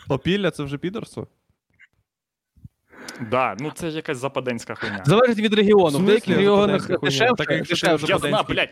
[0.09, 1.27] Опілля це вже підерство?
[3.31, 5.03] Да, ну це ж якась западенська хуйня.
[5.05, 5.99] Залежить від регіону.
[5.99, 8.69] В деяких регіонах дешевше, Я знаю, блядь.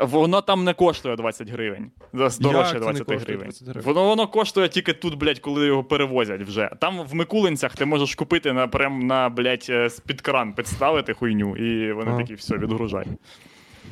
[0.00, 1.90] Воно там не коштує 20 гривень.
[2.12, 3.44] Дорожче 20 гривень.
[3.44, 3.82] 20 гривень?
[3.84, 6.70] Воно, воно коштує тільки тут, блядь, коли його перевозять вже.
[6.80, 11.56] Там в Микулинцях ти можеш купити на, прям на, блядь, е, з-під кран підставити хуйню,
[11.56, 12.20] і вони Ага.
[12.20, 13.06] такі, все, відгружай.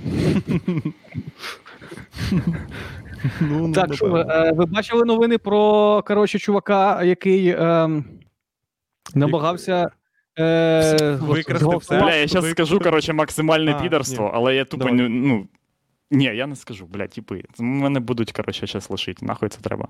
[3.40, 8.05] Ну, ну, Так, що ви, е, ви бачили новини про коротше, чувака, який ем,
[9.14, 9.90] намагався.
[10.38, 11.98] Е, Викрасти все.
[11.98, 14.30] Бля, я зараз скажу, коротше, максимальне А, підарство, ні.
[14.34, 15.09] але я тупо Давай.
[15.09, 15.46] ну.
[16.11, 17.44] Ні, я не скажу, блядь, типи.
[17.59, 19.26] Мене будуть, коротше, зараз лишити.
[19.26, 19.88] Нахуй це треба.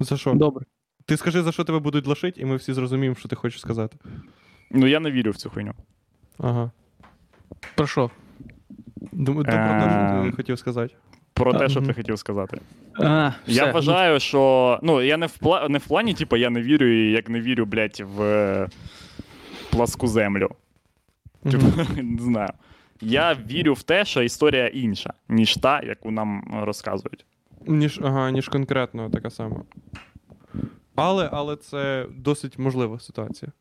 [0.00, 0.34] За що?
[0.34, 0.64] Добре.
[1.06, 3.96] Ти скажи, за що тебе будуть лишити, і ми всі зрозуміємо, що ти хочеш сказати.
[4.70, 5.72] Ну я не вірю в цю хуйню.
[6.38, 6.70] Ага.
[7.74, 8.10] Про що?
[9.12, 10.30] Думаю, Ем.
[10.30, 10.94] ти хотів сказати.
[11.32, 12.60] Про те, що ти хотів сказати.
[12.98, 13.72] А, Я все.
[13.72, 14.80] вважаю, що.
[14.82, 15.68] Ну, я не в, пла...
[15.68, 18.68] не в плані, типу, я не вірю, і як не вірю, блядь, в
[19.70, 20.48] пласку землю.
[21.50, 21.64] Типу,
[22.02, 22.50] не знаю.
[23.00, 27.26] Я вірю в те, що історія інша, ніж та, яку нам розказують.
[27.66, 29.62] Ніж, ага, ніж конкретно така сама.
[30.94, 33.52] Але, але це досить можлива ситуація.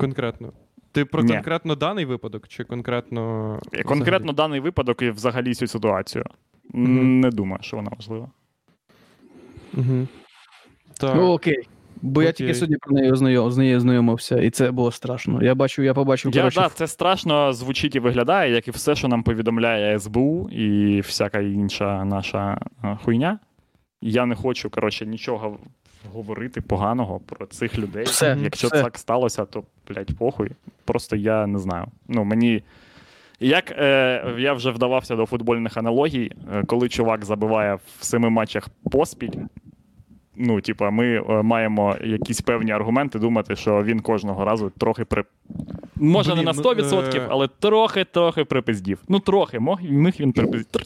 [0.00, 0.52] Конкретно.
[0.92, 1.32] Ти про Ні.
[1.32, 3.60] конкретно даний випадок, чи конкретно.
[3.84, 6.24] Конкретно даний випадок і взагалі цю ситуацію.
[6.70, 7.20] Мгм.
[7.20, 8.30] Не думаю, що вона важлива.
[9.76, 10.08] Угу.
[11.00, 11.14] Так.
[11.16, 11.68] Ну, окей.
[12.02, 15.42] Бо я тільки сьогодні про неї ознайом, з нею знайомився, і це було страшно.
[15.42, 18.94] Я бачу, я побачив, Я, коротше, да, це страшно звучить і виглядає, як і все,
[18.94, 23.38] що нам повідомляє СБУ і всяка інша наша е, хуйня.
[24.02, 25.58] Я не хочу, коротше, нічого
[26.12, 28.04] говорити поганого про цих людей.
[28.04, 28.82] Все, Якщо все.
[28.82, 30.50] так сталося, то, блядь, похуй.
[30.84, 31.86] Просто я не знаю.
[32.08, 32.62] Ну, мені.
[33.40, 38.68] Як е, я вже вдавався до футбольних аналогій, е, коли чувак забиває в семи матчах
[38.90, 39.30] поспіль,
[40.36, 45.24] ну, типа, ми е, маємо якісь певні аргументи думати, що він кожного разу трохи при.
[45.96, 48.98] Може, Блін, не на ну, 100%, е, але трохи-трохи припиздів.
[49.08, 50.80] Ну, трохи, мог, міг він припиздів.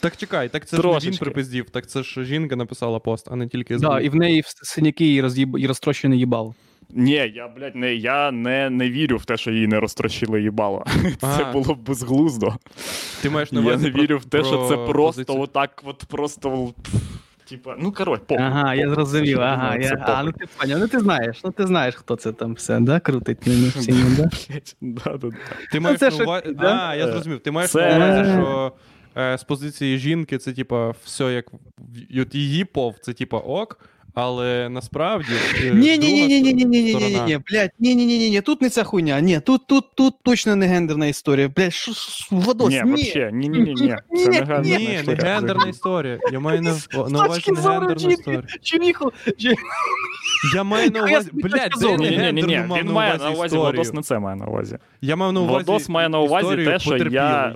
[0.00, 3.36] Так чекай, так це ж не він припиздів, так це ж жінка написала пост, а
[3.36, 5.58] не тільки да, і в неї в- синяки і, роз'їб...
[5.58, 6.54] і розтрощене їбало.
[6.90, 10.84] Ні, я, блядь, не, я не, не вірю в те, що її не розтрощили їбало.
[11.20, 12.54] Це було б безглуздо.
[13.22, 15.40] Ти маєш на Я не про- вірю в те, що це просто позицію.
[15.40, 16.72] отак, от просто.
[16.82, 16.94] пф,
[17.48, 18.38] Типа, ну король, поп.
[18.40, 19.40] Ага, я зрозумів.
[19.40, 19.98] Ага, я...
[20.06, 23.00] а, ну ти поняв, ну ти знаєш, ну ти знаєш, хто це там все, да,
[23.00, 24.30] крутить них ну, да?
[24.80, 25.36] Да, да, да.
[25.72, 26.52] Ти маєш це на ж- увазі.
[26.52, 26.88] да?
[26.88, 27.40] А, я зрозумів.
[27.40, 28.72] Ти маєш Це- на увазі, що
[29.16, 31.46] е, з позиції жінки це, типа, все як.
[31.78, 33.78] в- От її пов, це типа ок,
[34.16, 35.32] але насправді.
[35.64, 38.18] е, Ні, ні, ні, ні, ні, ні, ні, ні, ні, ні, блядь, ні, ні, ні,
[38.18, 41.72] ні, ні, тут не ця хуйня, ні, тут, тут, тут точно не гендерна історія, блядь,
[41.74, 41.92] що,
[42.30, 43.96] Владос, Ні, ні, вообще, ні, ні, ні, ні.
[44.14, 45.34] Це не гендерна Ні, не історія.
[45.34, 46.18] гендерна історія.
[46.32, 48.42] Я маю на, увазі не гендерну історію.
[48.62, 49.54] Чоловіку, чи-
[50.54, 51.30] Я маю на увазі.
[51.32, 52.04] Блядь, зору.
[52.04, 52.64] я Ні, ні, ні, ні.
[52.82, 54.78] Він має на увазі, Владос не це має на увазі.
[55.00, 55.64] Я мав на увазі.
[55.66, 57.54] Владос має на увазі те, що я,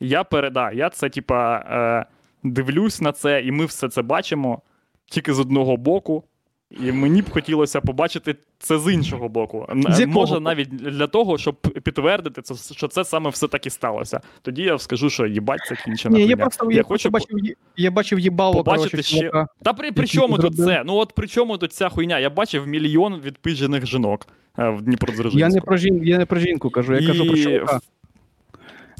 [0.00, 2.04] я переда, я це, типа, е,
[2.42, 4.62] дивлюсь на це, і ми все це бачимо
[5.10, 6.24] тільки з одного боку.
[6.70, 9.66] І мені б хотілося побачити це з іншого боку.
[9.88, 14.20] З Може, навіть для того, щоб підтвердити це, що це саме все таки сталося.
[14.42, 17.38] Тоді я скажу, що їбать це кінчена Ні, я просто я, хочу бачив,
[17.76, 19.46] я бачив їбало, побачити ще-.
[19.62, 20.82] Та при, при чому тут це?
[20.86, 22.18] Ну от при чому тут ця хуйня?
[22.18, 24.26] Я бачив мільйон відпижених жінок
[24.58, 25.38] е, в Дніпродзержинську.
[25.38, 27.76] Я не про жін, я не про жінку кажу, я кажу про І чувака.
[27.76, 27.99] в- Я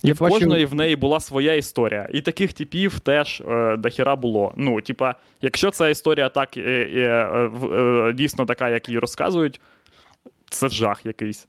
[0.02, 2.08] І в кожної в неї була своя історія.
[2.12, 4.52] І таких типів теж е, дохіра було.
[4.56, 9.60] Ну, типа, якщо ця історія так е, е, е, е, дійсно така, як її розказують,
[10.50, 11.48] це жах якийсь.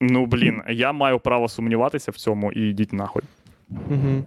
[0.00, 3.22] Ну, блін, я маю право сумніватися в цьому і йдіть нахуй.
[3.70, 4.24] Угу.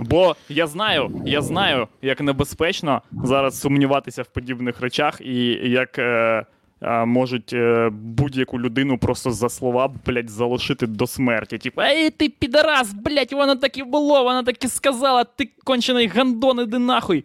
[0.00, 6.02] Бо я знаю, я знаю, як небезпечно зараз сумніватися в подібних речах, і як е,
[6.02, 6.44] е,
[6.80, 11.58] можуть е, будь-яку людину просто за слова, блядь, залишити до смерті.
[11.58, 16.06] Типу, ей, ти підарас, блядь, воно так і було, вона так і сказала, ти кончений
[16.06, 17.24] гандон, іди нахуй.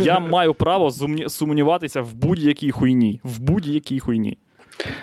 [0.00, 0.90] Я маю право
[1.28, 3.20] сумніватися в будь-якій хуйні.
[3.24, 4.38] В будь-якій хуйні.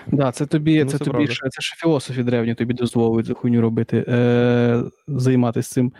[0.07, 3.35] Да, це тобі, Ну, це, це тобі ж, це ж філософи древні тобі дозволюють цю
[3.35, 5.93] хуйню робити, е, займатися цим.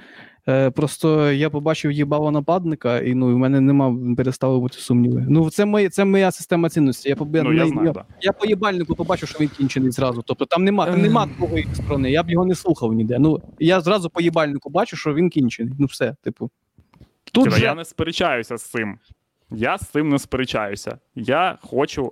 [0.50, 5.26] Е, просто я побачив їбало нападника, і ну, в мене нема, перестало бути сумніви.
[5.30, 7.10] Ну, це, моє, це моя система цінності.
[7.10, 8.06] Я, побе- Ну, я не- знаю, я, да.
[8.22, 10.22] я по їбальнику побачив, що він кінчений зразу.
[10.22, 11.02] Тобто там нема, там Ем.
[11.02, 13.20] нема другої сторони, я б його не слухав ніде.
[13.20, 15.74] Ну, я зразу по їбальнику бачу, що він кінчений.
[15.80, 16.50] Ну, все, типу.
[17.32, 17.64] Тут Типа, же...
[17.64, 18.98] я не сперечаюся з цим.
[19.52, 20.98] Я з цим не сперечаюся.
[21.16, 22.12] Я хочу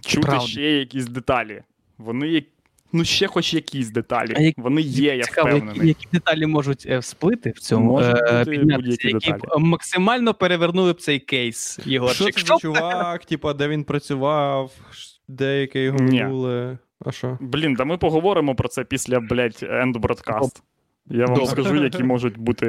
[0.00, 0.46] чути Правда.
[0.46, 1.62] ще якісь деталі.
[1.98, 2.42] Вони є.
[2.92, 4.32] Ну, ще хоч якісь деталі.
[4.36, 5.74] А як- Вони є, я Цікаво, впевнений.
[5.76, 9.62] які, які деталі можуть е, всплити в цьому, Можуть е, бути будь-які які б деталі.
[9.62, 12.34] максимально перевернули б цей кейс, Що Єгорчик.
[12.34, 14.72] це за чувак, типа, де він працював,
[15.28, 16.22] де яке його Ні.
[16.22, 16.78] минуле.
[17.06, 17.38] А що?
[17.40, 20.60] Блін, да ми поговоримо про це після, блядь, End Broadcast.
[21.12, 21.50] Я вам Добре.
[21.50, 22.66] скажу, які можуть бути,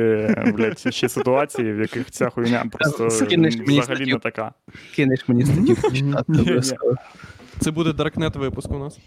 [0.55, 4.11] блядь, ще ситуації, в яких ця хуйня просто Скинеш мені взагалі статтю.
[4.13, 4.53] не така.
[4.95, 6.33] кинеш мені статтю почитати?
[7.59, 8.99] Це буде Даркнет випуск у нас.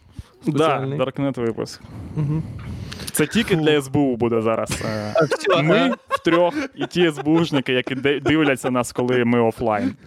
[0.46, 1.80] Да, Даркнет Darknet випуск.
[2.16, 2.42] Угу.
[3.12, 4.82] Це тільки для СБУ буде зараз.
[4.84, 5.14] е,
[5.62, 9.94] Ми в втрьох і ті СБУшники, які дивляться нас, коли ми офлайн.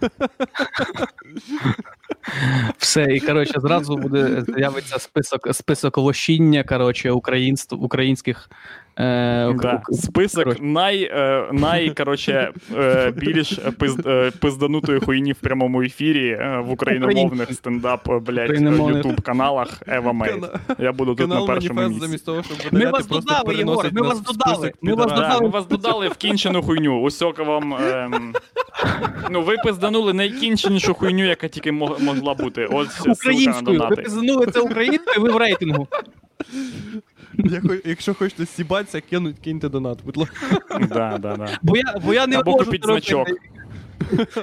[2.78, 8.50] Все, і коротше, зразу буде з'явиться список список лощіння коротше, українств, українських
[8.98, 9.82] е, Да.
[9.92, 10.62] Список коротше.
[10.62, 16.70] най, е, най коротше, е, більш пиз, е, пизданутої хуйні в прямому ефірі е, в
[16.70, 18.60] україномовних стендап, блядь,
[18.96, 20.58] ютуб каналах Eva Made.
[20.78, 22.00] Я буду тут на першому місці.
[22.00, 25.40] замість того, щоб Ми вас додали, Єгор, ми вас додали, список ми вас додали.
[25.42, 27.00] ми вас додали в кінчену хуйню.
[27.02, 27.74] Усьока вам.
[29.30, 32.66] Ну, ви пизданули найкінченішу хуйню, яка тільки могла бути.
[32.66, 33.88] Ось Українською.
[33.90, 35.88] Ви пізнанули це українською, ви в рейтингу.
[37.84, 40.36] Якщо хочете сібатися, кинуть, киньте донат, будь ласка.
[40.88, 41.58] Да, да, да.
[41.62, 43.28] Бо я, бо я не Або можу купіть значок.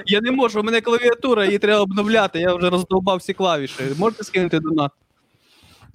[0.06, 3.82] Я не можу, у мене клавіатура, її треба обновляти, я вже роздовбав всі клавіші.
[3.98, 4.92] Можете скинути донат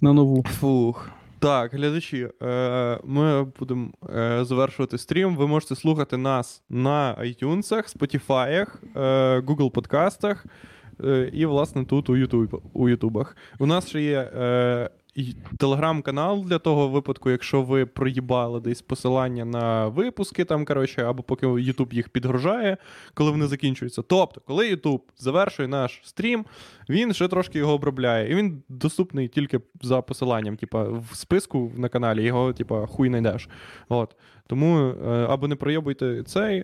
[0.01, 0.45] на нову.
[0.59, 1.09] Фух.
[1.41, 5.35] Так, глядачі, е, ми будемо е, завершувати стрім.
[5.35, 10.45] Ви можете слухати нас на iTunes, Spotify, е, Google подкастах
[11.33, 13.37] і, власне, тут у YouTube, у Ютубах.
[13.59, 14.31] У нас ще є
[15.57, 21.47] телеграм-канал для того випадку, якщо ви проїбали десь посилання на випуски, там, коротше, або поки
[21.47, 22.77] YouTube їх підгружає,
[23.13, 24.01] коли вони закінчуються.
[24.01, 26.45] Тобто, коли YouTube завершує наш стрім,
[26.91, 28.31] він ще трошки його обробляє.
[28.31, 33.49] І він доступний тільки за посиланням, типа, в списку на каналі, його, типа, хуй знайдеш.
[33.89, 34.15] От.
[34.47, 36.63] Тому е, або не пройобуйте цей е,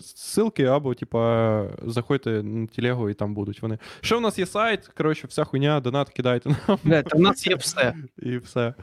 [0.00, 3.78] ссылки, або, типа, заходьте на телегу і там будуть вони.
[4.00, 7.54] Ще в нас є сайт, коротше, вся хуйня, донат кидайте нам Блядь, у нас є
[7.56, 7.94] все.
[8.22, 8.74] і все.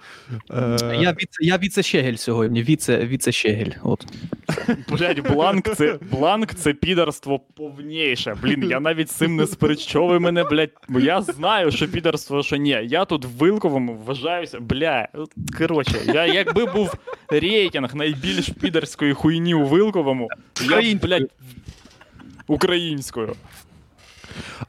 [0.52, 3.72] Е, Я віце, я віце-щегель сьогодні, віце, віце-щегель.
[3.84, 4.06] От.
[4.90, 8.38] Блять, бланк це бланк це підарство повніше.
[8.42, 9.82] Блін, я навіть з цим не сперечу.
[9.82, 12.80] Що ви мене, блять, бо я знаю, що підарство, що ні.
[12.84, 15.08] Я тут в Вилковому вважаюся, бля.
[15.14, 16.94] от, Коротше, я якби був
[17.30, 20.30] рейтинг найбільш підарської хуйні у Вилковому,
[20.70, 21.28] я б,
[22.48, 23.36] Українською.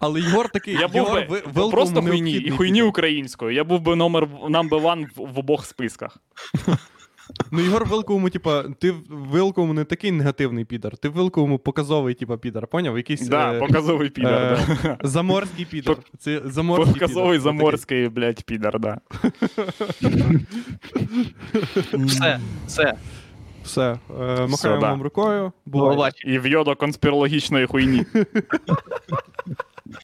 [0.00, 3.50] Але Єгор такий, Я був Єгор, би ви, просто хуйні і хуйні українською.
[3.50, 6.16] Я був би номер number one в, в обох списках.
[7.50, 11.58] Ну, Єгор в Вилковому, типа, ти в Вилковому не такий негативний підар, ти в Вилковому
[11.58, 12.96] показовий, типа, підар, поняв?
[12.96, 14.34] Якийсь Да, е, показовий підар.
[14.70, 14.98] е, да.
[15.08, 15.96] заморський підар.
[16.18, 17.42] Це заморський Показовий підар.
[17.42, 18.98] заморський, блядь, підар, да.
[21.94, 22.94] Все, все.
[23.64, 24.78] Все, е, махаємо Все, да.
[24.78, 25.52] вам рукою.
[25.72, 26.34] Побачення.
[26.34, 28.04] І в йодо конспірологічної хуйні.